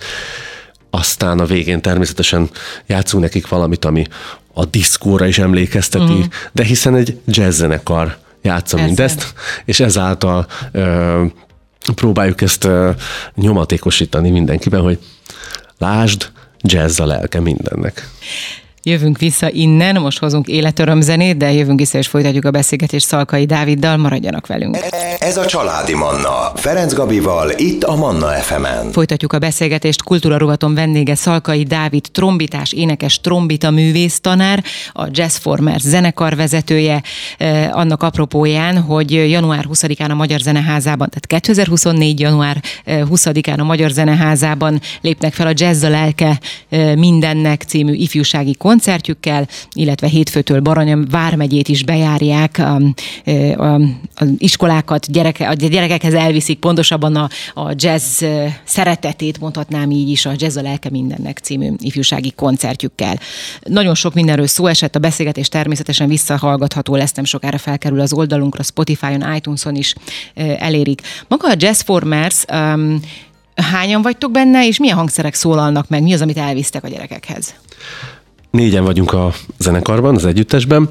aztán 0.90 1.40
a 1.40 1.46
végén 1.46 1.82
természetesen 1.82 2.50
játszunk 2.88 3.24
nekik 3.24 3.48
valamit, 3.48 3.86
ami 3.86 4.06
a 4.54 4.66
diszkóra 4.66 5.26
is 5.28 5.40
emlékezteti, 5.40 6.14
mm. 6.14 6.22
de 6.52 6.64
hiszen 6.64 6.96
egy 6.96 7.20
jazz 7.28 7.58
zenekar 7.58 8.18
játsza 8.42 8.76
Persze. 8.76 8.86
mindezt, 8.88 9.34
és 9.66 9.80
ezáltal 9.80 10.48
ö, 10.72 11.26
próbáljuk 11.96 12.42
ezt 12.42 12.64
ö, 12.64 12.92
nyomatékosítani 13.36 14.30
mindenkiben, 14.30 14.82
hogy 14.82 15.00
lásd, 15.78 16.32
jazz 16.62 17.00
a 17.00 17.06
lelke 17.06 17.40
mindennek. 17.40 18.10
Jövünk 18.84 19.18
vissza 19.18 19.50
innen, 19.50 20.02
most 20.02 20.20
hozunk 20.20 20.48
életörömzenét, 20.48 21.38
de 21.38 21.52
jövünk 21.52 21.80
vissza 21.80 21.98
és 21.98 22.08
folytatjuk 22.08 22.46
a 22.46 22.52
beszélgetést 22.52 23.06
Szalkai 23.06 23.46
Dáviddal, 23.46 23.98
maradjanak 23.98 24.48
velünk. 24.48 24.78
Ez 25.20 25.38
a 25.38 25.46
Családi 25.46 25.94
Manna, 25.94 26.52
Ferenc 26.56 26.94
Gabival, 26.94 27.52
itt 27.58 27.84
a 27.84 27.96
Manna 27.96 28.28
fm 28.28 28.64
-en. 28.66 28.92
Folytatjuk 28.92 29.34
a 29.34 29.40
beszélgetést, 29.40 30.04
kultúra 30.04 30.38
rovaton 30.38 30.74
vendége 30.74 31.16
Szalkai 31.16 31.64
Dávid, 31.64 32.06
trombitás, 32.12 32.72
énekes, 32.72 33.22
trombita 33.22 33.72
művész 33.72 34.20
tanár, 34.20 34.64
a 34.94 35.04
Jazz 35.12 35.36
Formers 35.36 35.82
zenekar 35.82 36.36
vezetője, 36.36 37.04
eh, 37.38 37.78
annak 37.78 38.04
apropóján, 38.04 38.82
hogy 38.82 39.12
január 39.12 39.66
20-án 39.70 40.10
a 40.10 40.14
Magyar 40.14 40.40
Zeneházában, 40.40 41.10
tehát 41.10 41.44
2024. 41.44 42.20
január 42.20 42.62
20-án 42.86 43.48
eh, 43.48 43.60
a 43.60 43.64
Magyar 43.64 43.90
Zeneházában 43.90 44.82
lépnek 45.02 45.34
fel 45.34 45.48
a 45.48 45.54
Jazz 45.54 45.84
a 45.84 45.90
lelke 45.90 46.40
eh, 46.70 46.96
mindennek 46.96 47.62
című 47.62 47.94
ifjúsági 47.94 48.56
koncertjükkel, 48.70 49.48
illetve 49.74 50.08
hétfőtől 50.08 50.60
Baranya 50.60 50.98
vármegyét 51.10 51.68
is 51.68 51.84
bejárják, 51.84 52.58
a, 52.58 52.82
a, 53.56 53.74
a 54.16 54.26
iskolákat, 54.38 55.12
gyereke, 55.12 55.48
a 55.48 55.54
gyerekekhez 55.54 56.14
elviszik 56.14 56.60
pontosabban 56.60 57.16
a, 57.16 57.30
a 57.54 57.74
jazz 57.76 58.24
szeretetét, 58.64 59.40
mondhatnám 59.40 59.92
így 59.92 60.10
is, 60.10 60.26
a 60.26 60.32
Jazz 60.36 60.58
a 60.58 60.62
lelke 60.62 60.90
mindennek 60.90 61.38
című 61.38 61.72
ifjúsági 61.78 62.32
koncertjükkel. 62.32 63.20
Nagyon 63.62 63.96
sok 63.96 64.14
mindenről 64.14 64.48
szó 64.48 64.68
esett, 64.68 64.96
a 64.96 65.00
beszélgetés 65.00 65.50
természetesen 65.50 66.08
visszahallgatható 66.08 66.96
lesz, 66.96 67.14
nem 67.14 67.26
sokára 67.26 67.58
felkerül 67.58 68.00
az 68.00 68.14
oldalunkra, 68.14 68.64
Spotify-on, 68.64 69.36
iTunes-on 69.36 69.76
is 69.76 69.96
elérik. 70.36 71.02
Maga 71.28 71.48
a 71.50 71.56
Jazz 71.58 71.82
Formers 71.82 72.44
um, 72.54 73.00
hányan 73.56 74.02
vagytok 74.02 74.32
benne, 74.32 74.68
és 74.68 74.80
milyen 74.80 74.98
hangszerek 74.98 75.34
szólalnak 75.34 75.88
meg? 75.88 76.04
Mi 76.04 76.14
az, 76.14 76.22
amit 76.22 76.38
elvisztek 76.38 76.84
a 76.84 76.88
gyerekekhez? 76.88 77.54
Négyen 78.52 78.84
vagyunk 78.84 79.14
a 79.14 79.34
zenekarban, 79.58 80.16
az 80.16 80.26
együttesben. 80.26 80.90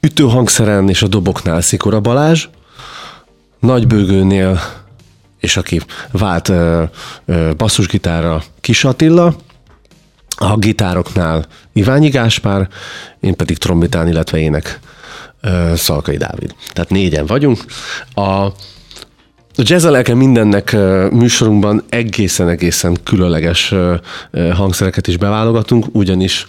Ütőhangszeren 0.00 0.88
és 0.88 1.02
a 1.02 1.06
doboknál 1.08 1.60
Szikora 1.60 2.00
Balázs, 2.00 2.48
nagybőgőnél, 3.60 4.60
és 5.40 5.56
aki 5.56 5.80
vált 6.10 6.48
ö, 6.48 6.82
ö, 7.24 7.50
basszusgitára 7.56 8.42
Kis 8.60 8.84
Attila, 8.84 9.36
a 10.36 10.56
gitároknál 10.56 11.46
Iványi 11.72 12.08
Gáspár, 12.08 12.68
én 13.20 13.36
pedig 13.36 13.58
trombitán, 13.58 14.08
illetve 14.08 14.38
ének 14.38 14.80
Szalkai 15.74 16.16
Dávid. 16.16 16.54
Tehát 16.72 16.90
négyen 16.90 17.26
vagyunk. 17.26 17.64
A 18.14 18.46
a 19.56 19.62
jazz 19.64 19.84
lelke 19.84 20.14
mindennek 20.14 20.76
műsorunkban 21.10 21.84
egészen-egészen 21.88 22.96
különleges 23.02 23.74
hangszereket 24.54 25.06
is 25.06 25.16
beválogatunk, 25.16 25.86
ugyanis 25.92 26.46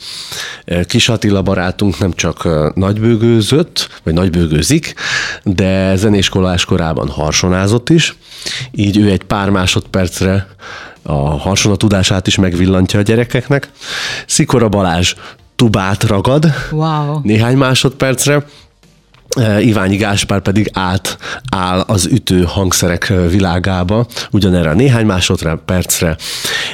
Kis 0.87 1.09
Attila 1.09 1.41
barátunk 1.41 1.99
nem 1.99 2.13
csak 2.13 2.47
nagybőgőzött, 2.75 3.89
vagy 4.03 4.13
nagybőgőzik, 4.13 4.93
de 5.43 5.95
zenéskolás 5.95 6.65
korában 6.65 7.09
harsonázott 7.09 7.89
is, 7.89 8.15
így 8.71 8.97
ő 8.97 9.11
egy 9.11 9.23
pár 9.23 9.49
másodpercre 9.49 10.47
a 11.03 11.37
harsona 11.37 11.75
tudását 11.75 12.27
is 12.27 12.35
megvillantja 12.35 12.99
a 12.99 13.03
gyerekeknek. 13.03 13.69
Szikora 14.27 14.69
Balázs 14.69 15.13
tubát 15.55 16.03
ragad 16.03 16.45
wow. 16.71 17.19
néhány 17.23 17.57
másodpercre, 17.57 18.45
Iványi 19.59 19.95
Gáspár 19.95 20.41
pedig 20.41 20.69
át 20.73 21.17
áll 21.51 21.79
az 21.79 22.05
ütő 22.05 22.43
hangszerek 22.43 23.13
világába, 23.29 24.05
ugyanerre 24.31 24.69
a 24.69 24.73
néhány 24.73 25.05
másodra, 25.05 25.61
percre, 25.65 26.17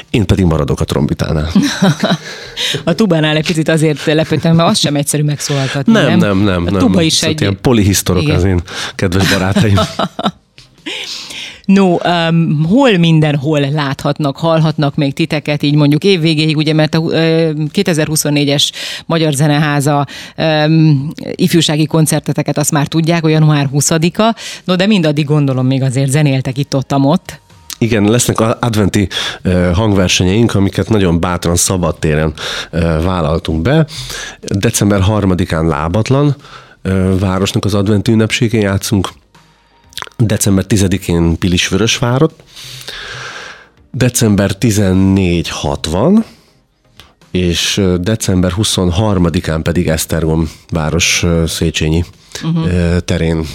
én 0.09 0.25
pedig 0.25 0.45
maradok 0.45 0.79
a 0.79 0.83
trombitánál. 0.85 1.51
a 2.83 2.93
tubánál 2.93 3.35
egy 3.35 3.45
picit 3.45 3.69
azért 3.69 4.05
lepődtem, 4.05 4.55
mert 4.55 4.69
az 4.69 4.79
sem 4.79 4.95
egyszerű 4.95 5.23
megszólaltatni, 5.23 5.93
nem? 5.93 6.05
Nem, 6.05 6.17
nem, 6.17 6.37
nem. 6.37 6.65
A 6.67 6.69
nem. 6.69 6.79
tuba 6.79 7.01
is 7.01 7.23
egy... 7.23 7.41
Ilyen 7.41 7.57
polihisztorok 7.61 8.27
az 8.27 8.43
én 8.43 8.61
kedves 8.95 9.31
barátaim. 9.31 9.79
No, 11.73 11.97
um, 12.03 12.65
hol 12.69 12.97
mindenhol 12.97 13.59
láthatnak, 13.59 14.37
hallhatnak 14.37 14.95
még 14.95 15.13
titeket, 15.13 15.63
így 15.63 15.75
mondjuk 15.75 16.03
évvégéig, 16.03 16.57
ugye, 16.57 16.73
mert 16.73 16.95
a 16.95 16.99
uh, 16.99 17.13
2024-es 17.73 18.71
Magyar 19.05 19.33
Zeneháza 19.33 20.07
um, 20.37 21.11
ifjúsági 21.35 21.85
koncerteteket 21.85 22.57
azt 22.57 22.71
már 22.71 22.87
tudják, 22.87 23.21
hogy 23.21 23.31
január 23.31 23.69
20-a, 23.73 24.35
no 24.63 24.75
de 24.75 24.85
mindaddig 24.85 25.25
gondolom 25.25 25.65
még 25.65 25.81
azért 25.81 26.09
zenéltek 26.09 26.57
itt-ott-ott. 26.57 27.39
Igen, 27.77 28.03
lesznek 28.03 28.39
adventi 28.39 29.07
uh, 29.43 29.71
hangversenyeink, 29.73 30.55
amiket 30.55 30.89
nagyon 30.89 31.19
bátran 31.19 31.55
szabadtéren 31.55 32.33
uh, 32.71 32.81
vállaltunk 33.03 33.61
be. 33.61 33.85
December 34.41 35.01
3-án 35.07 35.67
lábatlan 35.67 36.35
uh, 36.83 37.19
városnak 37.19 37.65
az 37.65 37.73
adventi 37.73 38.11
ünnepségén 38.11 38.61
játszunk, 38.61 39.09
december 40.25 40.65
10-én 40.67 41.37
Pilisvörösvárot, 41.37 42.43
december 43.91 44.55
14 44.55 45.49
60, 45.49 46.25
és 47.31 47.81
december 47.99 48.53
23-án 48.57 49.59
pedig 49.63 49.87
Esztergom 49.87 50.51
város 50.69 51.25
Széchenyi 51.45 52.03
uh-huh. 52.43 52.97
terén 52.97 53.45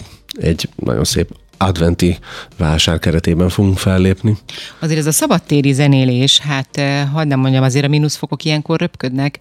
egy 0.40 0.68
nagyon 0.76 1.04
szép 1.04 1.28
adventi 1.58 2.18
vásár 2.56 2.98
keretében 2.98 3.48
fogunk 3.48 3.78
fellépni. 3.78 4.36
Azért 4.78 4.98
ez 4.98 5.06
a 5.06 5.12
szabadtéri 5.12 5.72
zenélés, 5.72 6.38
hát 6.38 6.80
hagyd 7.12 7.28
nem 7.28 7.40
mondjam, 7.40 7.62
azért 7.62 7.84
a 7.84 7.88
mínuszfokok 7.88 8.44
ilyenkor 8.44 8.80
röpködnek. 8.80 9.38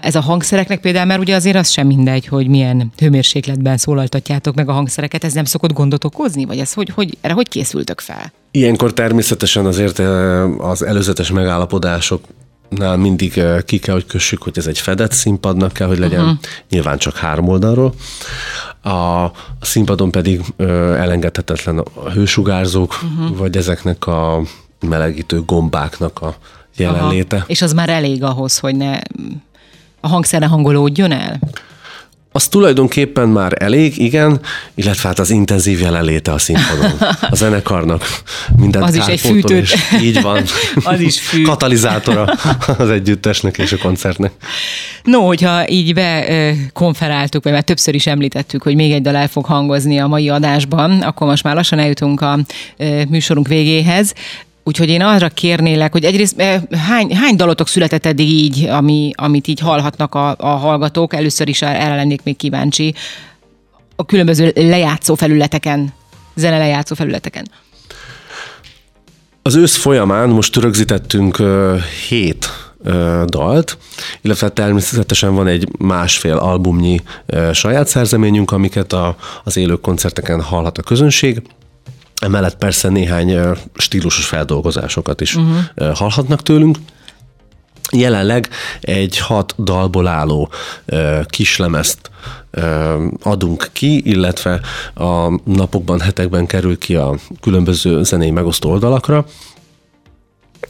Ez 0.00 0.14
a 0.14 0.20
hangszereknek 0.20 0.80
például, 0.80 1.06
mert 1.06 1.20
ugye 1.20 1.34
azért 1.34 1.56
az 1.56 1.70
sem 1.70 1.86
mindegy, 1.86 2.26
hogy 2.26 2.48
milyen 2.48 2.92
hőmérsékletben 2.96 3.76
szólaltatjátok 3.76 4.54
meg 4.54 4.68
a 4.68 4.72
hangszereket, 4.72 5.24
ez 5.24 5.32
nem 5.32 5.44
szokott 5.44 5.72
gondot 5.72 6.04
okozni, 6.04 6.44
vagy 6.44 6.58
ez 6.58 6.72
hogy, 6.72 6.90
hogy, 6.94 7.16
erre 7.20 7.34
hogy 7.34 7.48
készültök 7.48 8.00
fel? 8.00 8.32
Ilyenkor 8.50 8.92
természetesen 8.92 9.66
azért 9.66 9.98
az 10.58 10.82
előzetes 10.82 11.30
megállapodások 11.30 12.24
nál 12.70 12.96
mindig 12.96 13.42
ki 13.64 13.78
kell, 13.78 13.94
hogy 13.94 14.06
kössük, 14.06 14.42
hogy 14.42 14.58
ez 14.58 14.66
egy 14.66 14.78
fedett 14.78 15.12
színpadnak 15.12 15.72
kell, 15.72 15.86
hogy 15.86 15.98
legyen, 15.98 16.20
uh-huh. 16.20 16.38
nyilván 16.70 16.98
csak 16.98 17.16
három 17.16 17.48
oldalról. 17.48 17.94
A, 18.82 18.88
a 18.88 19.32
színpadon 19.60 20.10
pedig 20.10 20.40
ö, 20.56 20.94
elengedhetetlen 20.94 21.78
a 21.78 22.10
hősugárzók, 22.10 22.94
uh-huh. 23.02 23.36
vagy 23.36 23.56
ezeknek 23.56 24.06
a 24.06 24.42
melegítő 24.80 25.42
gombáknak 25.42 26.20
a 26.20 26.36
jelenléte. 26.76 27.36
Aha. 27.36 27.44
És 27.48 27.62
az 27.62 27.72
már 27.72 27.88
elég 27.88 28.22
ahhoz, 28.22 28.58
hogy 28.58 28.76
ne 28.76 28.98
a 30.00 30.08
hangszer 30.08 30.40
ne 30.40 30.46
hangolódjon 30.46 31.12
el? 31.12 31.38
Az 32.32 32.48
tulajdonképpen 32.48 33.28
már 33.28 33.62
elég, 33.62 33.98
igen, 33.98 34.40
illetve 34.74 35.08
hát 35.08 35.18
az 35.18 35.30
intenzív 35.30 35.80
jelenléte 35.80 36.32
a 36.32 36.38
színpadon. 36.38 36.90
A 37.20 37.34
zenekarnak 37.34 38.04
minden 38.56 38.82
Az 38.82 38.94
is 38.94 39.06
egy 39.06 39.20
fűtő. 39.20 39.56
És 39.58 39.74
így 40.02 40.22
van. 40.22 40.42
az 40.84 41.00
is 41.00 41.20
fű. 41.20 41.42
Katalizátora 41.42 42.24
az 42.78 42.90
együttesnek 42.90 43.58
és 43.58 43.72
a 43.72 43.76
koncertnek. 43.78 44.32
No, 45.02 45.26
hogyha 45.26 45.68
így 45.68 45.94
bekonferáltuk, 45.94 47.42
vagy 47.42 47.52
már 47.52 47.62
többször 47.62 47.94
is 47.94 48.06
említettük, 48.06 48.62
hogy 48.62 48.74
még 48.74 48.92
egy 48.92 49.02
dal 49.02 49.16
el 49.16 49.28
fog 49.28 49.44
hangozni 49.44 49.98
a 49.98 50.06
mai 50.06 50.28
adásban, 50.28 51.00
akkor 51.02 51.26
most 51.26 51.42
már 51.42 51.54
lassan 51.54 51.78
eljutunk 51.78 52.20
a 52.20 52.38
műsorunk 53.08 53.48
végéhez. 53.48 54.14
Úgyhogy 54.64 54.88
én 54.88 55.02
arra 55.02 55.28
kérnélek, 55.28 55.92
hogy 55.92 56.04
egyrészt 56.04 56.40
eh, 56.40 56.62
hány, 56.88 57.16
hány 57.16 57.36
dalotok 57.36 57.68
született 57.68 58.06
eddig 58.06 58.28
így, 58.28 58.64
ami, 58.64 59.10
amit 59.14 59.46
így 59.46 59.60
hallhatnak 59.60 60.14
a, 60.14 60.34
a 60.38 60.46
hallgatók? 60.46 61.14
Először 61.14 61.48
is 61.48 61.62
erre 61.62 61.94
lennék 61.94 62.22
még 62.22 62.36
kíváncsi. 62.36 62.94
A 63.96 64.06
különböző 64.06 64.52
lejátszó 64.54 65.14
felületeken, 65.14 65.92
zene 66.34 66.58
lejátszó 66.58 66.94
felületeken. 66.94 67.50
Az 69.42 69.54
ősz 69.54 69.76
folyamán 69.76 70.28
most 70.28 70.56
rögzítettünk 70.56 71.38
uh, 71.38 71.80
hét 72.08 72.48
dalt, 73.26 73.78
illetve 74.20 74.48
természetesen 74.48 75.34
van 75.34 75.46
egy 75.46 75.68
másfél 75.78 76.36
albumnyi 76.36 77.00
saját 77.52 77.88
szerzeményünk, 77.88 78.50
amiket 78.50 78.92
a, 78.92 79.16
az 79.44 79.56
élő 79.56 79.74
koncerteken 79.74 80.42
hallhat 80.42 80.78
a 80.78 80.82
közönség. 80.82 81.42
Emellett 82.20 82.56
persze 82.56 82.88
néhány 82.88 83.38
stílusos 83.74 84.26
feldolgozásokat 84.26 85.20
is 85.20 85.34
uh-huh. 85.34 85.96
hallhatnak 85.96 86.42
tőlünk. 86.42 86.78
Jelenleg 87.92 88.48
egy 88.80 89.18
hat 89.18 89.54
dalból 89.58 90.06
álló 90.06 90.50
kislemezt 91.26 92.10
adunk 93.22 93.68
ki, 93.72 94.10
illetve 94.10 94.60
a 94.94 95.40
napokban, 95.44 96.00
hetekben 96.00 96.46
kerül 96.46 96.78
ki 96.78 96.96
a 96.96 97.14
különböző 97.40 98.02
zenei 98.02 98.30
megosztó 98.30 98.70
oldalakra. 98.70 99.26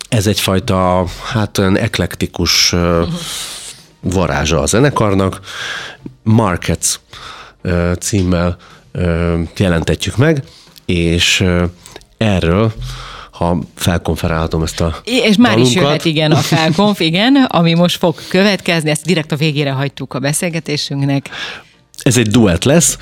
Ez 0.08 0.26
egyfajta, 0.26 1.06
hát 1.32 1.58
olyan 1.58 1.76
eklektikus 1.76 2.72
uh-huh. 2.72 3.08
varázsa 4.00 4.60
a 4.60 4.66
zenekarnak. 4.66 5.40
Markets 6.22 7.00
címmel 7.98 8.56
jelentetjük 9.56 10.16
meg 10.16 10.44
és 10.94 11.44
erről 12.16 12.72
ha 13.40 13.58
felkonferálhatom 13.74 14.62
ezt 14.62 14.80
a 14.80 14.96
És 15.04 15.36
már 15.36 15.50
dalunkat. 15.50 15.74
is 15.74 15.74
jöhet, 15.74 16.04
igen, 16.04 16.32
a 16.32 16.36
felkonf, 16.36 17.00
igen, 17.10 17.34
ami 17.34 17.74
most 17.74 17.98
fog 17.98 18.14
következni, 18.28 18.90
ezt 18.90 19.04
direkt 19.04 19.32
a 19.32 19.36
végére 19.36 19.70
hagytuk 19.70 20.14
a 20.14 20.18
beszélgetésünknek. 20.18 21.28
Ez 22.02 22.16
egy 22.16 22.26
duett 22.26 22.64
lesz, 22.64 22.98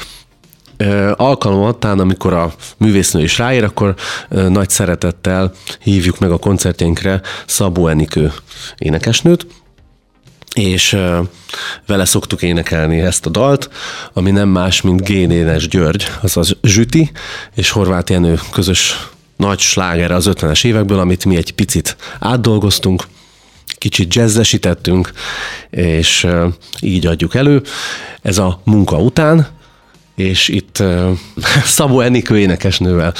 alkalmattán, 1.16 1.98
amikor 1.98 2.32
a 2.32 2.52
művésznő 2.76 3.22
is 3.22 3.38
ráér, 3.38 3.64
akkor 3.64 3.94
nagy 4.28 4.68
szeretettel 4.68 5.52
hívjuk 5.80 6.18
meg 6.18 6.30
a 6.30 6.38
koncertjeinkre 6.38 7.20
Szabó 7.46 7.88
Enikő 7.88 8.32
énekesnőt, 8.76 9.46
és 10.58 10.96
vele 11.86 12.04
szoktuk 12.04 12.42
énekelni 12.42 13.00
ezt 13.00 13.26
a 13.26 13.30
dalt, 13.30 13.70
ami 14.12 14.30
nem 14.30 14.48
más, 14.48 14.80
mint 14.80 15.04
Génénes 15.04 15.68
György, 15.68 16.10
azaz 16.20 16.56
Zsüti, 16.62 17.10
és 17.54 17.70
Horváth 17.70 18.10
Jenő 18.10 18.40
közös 18.52 19.08
nagy 19.36 19.58
sláger 19.58 20.10
az 20.10 20.28
50-es 20.30 20.64
évekből, 20.64 20.98
amit 20.98 21.24
mi 21.24 21.36
egy 21.36 21.52
picit 21.52 21.96
átdolgoztunk, 22.18 23.06
kicsit 23.78 24.14
jazzesítettünk, 24.14 25.12
és 25.70 26.26
így 26.80 27.06
adjuk 27.06 27.34
elő. 27.34 27.62
Ez 28.22 28.38
a 28.38 28.60
munka 28.64 28.96
után, 28.96 29.48
és 30.16 30.48
itt 30.48 30.82
Szabó 31.64 32.00
Enikő 32.00 32.38
énekesnővel 32.38 33.14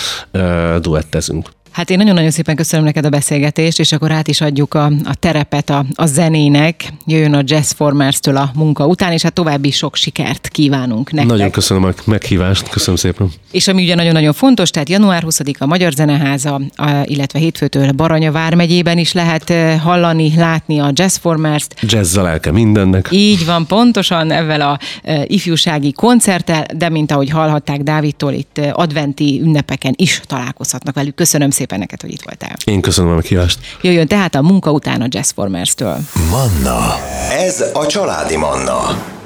duettezünk. 0.80 1.48
Hát 1.78 1.90
én 1.90 1.96
nagyon-nagyon 1.96 2.30
szépen 2.30 2.56
köszönöm 2.56 2.84
neked 2.84 3.04
a 3.04 3.08
beszélgetést, 3.08 3.78
és 3.78 3.92
akkor 3.92 4.12
át 4.12 4.28
is 4.28 4.40
adjuk 4.40 4.74
a, 4.74 4.84
a 4.84 5.14
terepet 5.14 5.70
a, 5.70 5.84
a 5.94 6.06
zenének. 6.06 6.92
Jöjjön 7.06 7.34
a 7.34 7.42
Jazz 7.44 7.72
Formers-től 7.72 8.36
a 8.36 8.50
munka 8.54 8.86
után, 8.86 9.12
és 9.12 9.22
hát 9.22 9.32
további 9.32 9.70
sok 9.70 9.96
sikert 9.96 10.48
kívánunk 10.48 11.12
nektek. 11.12 11.36
Nagyon 11.36 11.50
köszönöm 11.50 11.84
a 11.84 11.90
meghívást, 12.04 12.68
köszönöm 12.68 12.96
szépen. 12.96 13.30
És 13.50 13.68
ami 13.68 13.82
ugye 13.82 13.94
nagyon-nagyon 13.94 14.32
fontos, 14.32 14.70
tehát 14.70 14.88
január 14.88 15.22
20 15.22 15.40
a 15.58 15.66
Magyar 15.66 15.92
Zeneháza, 15.92 16.60
a, 16.76 16.90
illetve 17.04 17.38
hétfőtől 17.38 17.92
Baranya 17.92 18.32
vármegyében 18.32 18.98
is 18.98 19.12
lehet 19.12 19.50
eh, 19.50 19.80
hallani, 19.80 20.36
látni 20.36 20.78
a 20.78 20.90
Jazz 20.92 21.16
Formers-t. 21.16 21.74
Jazzzel 21.82 22.22
lelke 22.22 22.52
mindennek. 22.52 23.08
Így 23.10 23.44
van, 23.46 23.66
pontosan 23.66 24.30
ezzel 24.30 24.60
a 24.60 24.78
e, 25.02 25.24
ifjúsági 25.26 25.92
koncerttel, 25.92 26.66
de 26.76 26.88
mint 26.88 27.10
ahogy 27.10 27.30
hallhatták 27.30 27.80
Dávidtól, 27.80 28.32
itt 28.32 28.58
eh, 28.58 28.78
adventi 28.78 29.40
ünnepeken 29.42 29.92
is 29.96 30.20
találkozhatnak 30.26 30.94
velük. 30.94 31.14
Köszönöm 31.14 31.50
szépen 31.50 31.66
szépen 31.68 31.78
neked, 31.78 32.00
hogy 32.00 32.10
itt 32.10 32.22
voltál. 32.22 32.56
Én 32.64 32.80
köszönöm 32.80 33.10
a 33.10 33.14
meghívást. 33.14 33.58
Jöjjön 33.80 34.06
tehát 34.06 34.34
a 34.34 34.42
munka 34.42 34.72
után 34.72 35.00
a 35.00 35.06
Jazz 35.08 35.30
Formers-től. 35.30 35.98
Manna. 36.30 36.96
Ez 37.30 37.64
a 37.72 37.86
családi 37.86 38.36
Manna. 38.36 39.16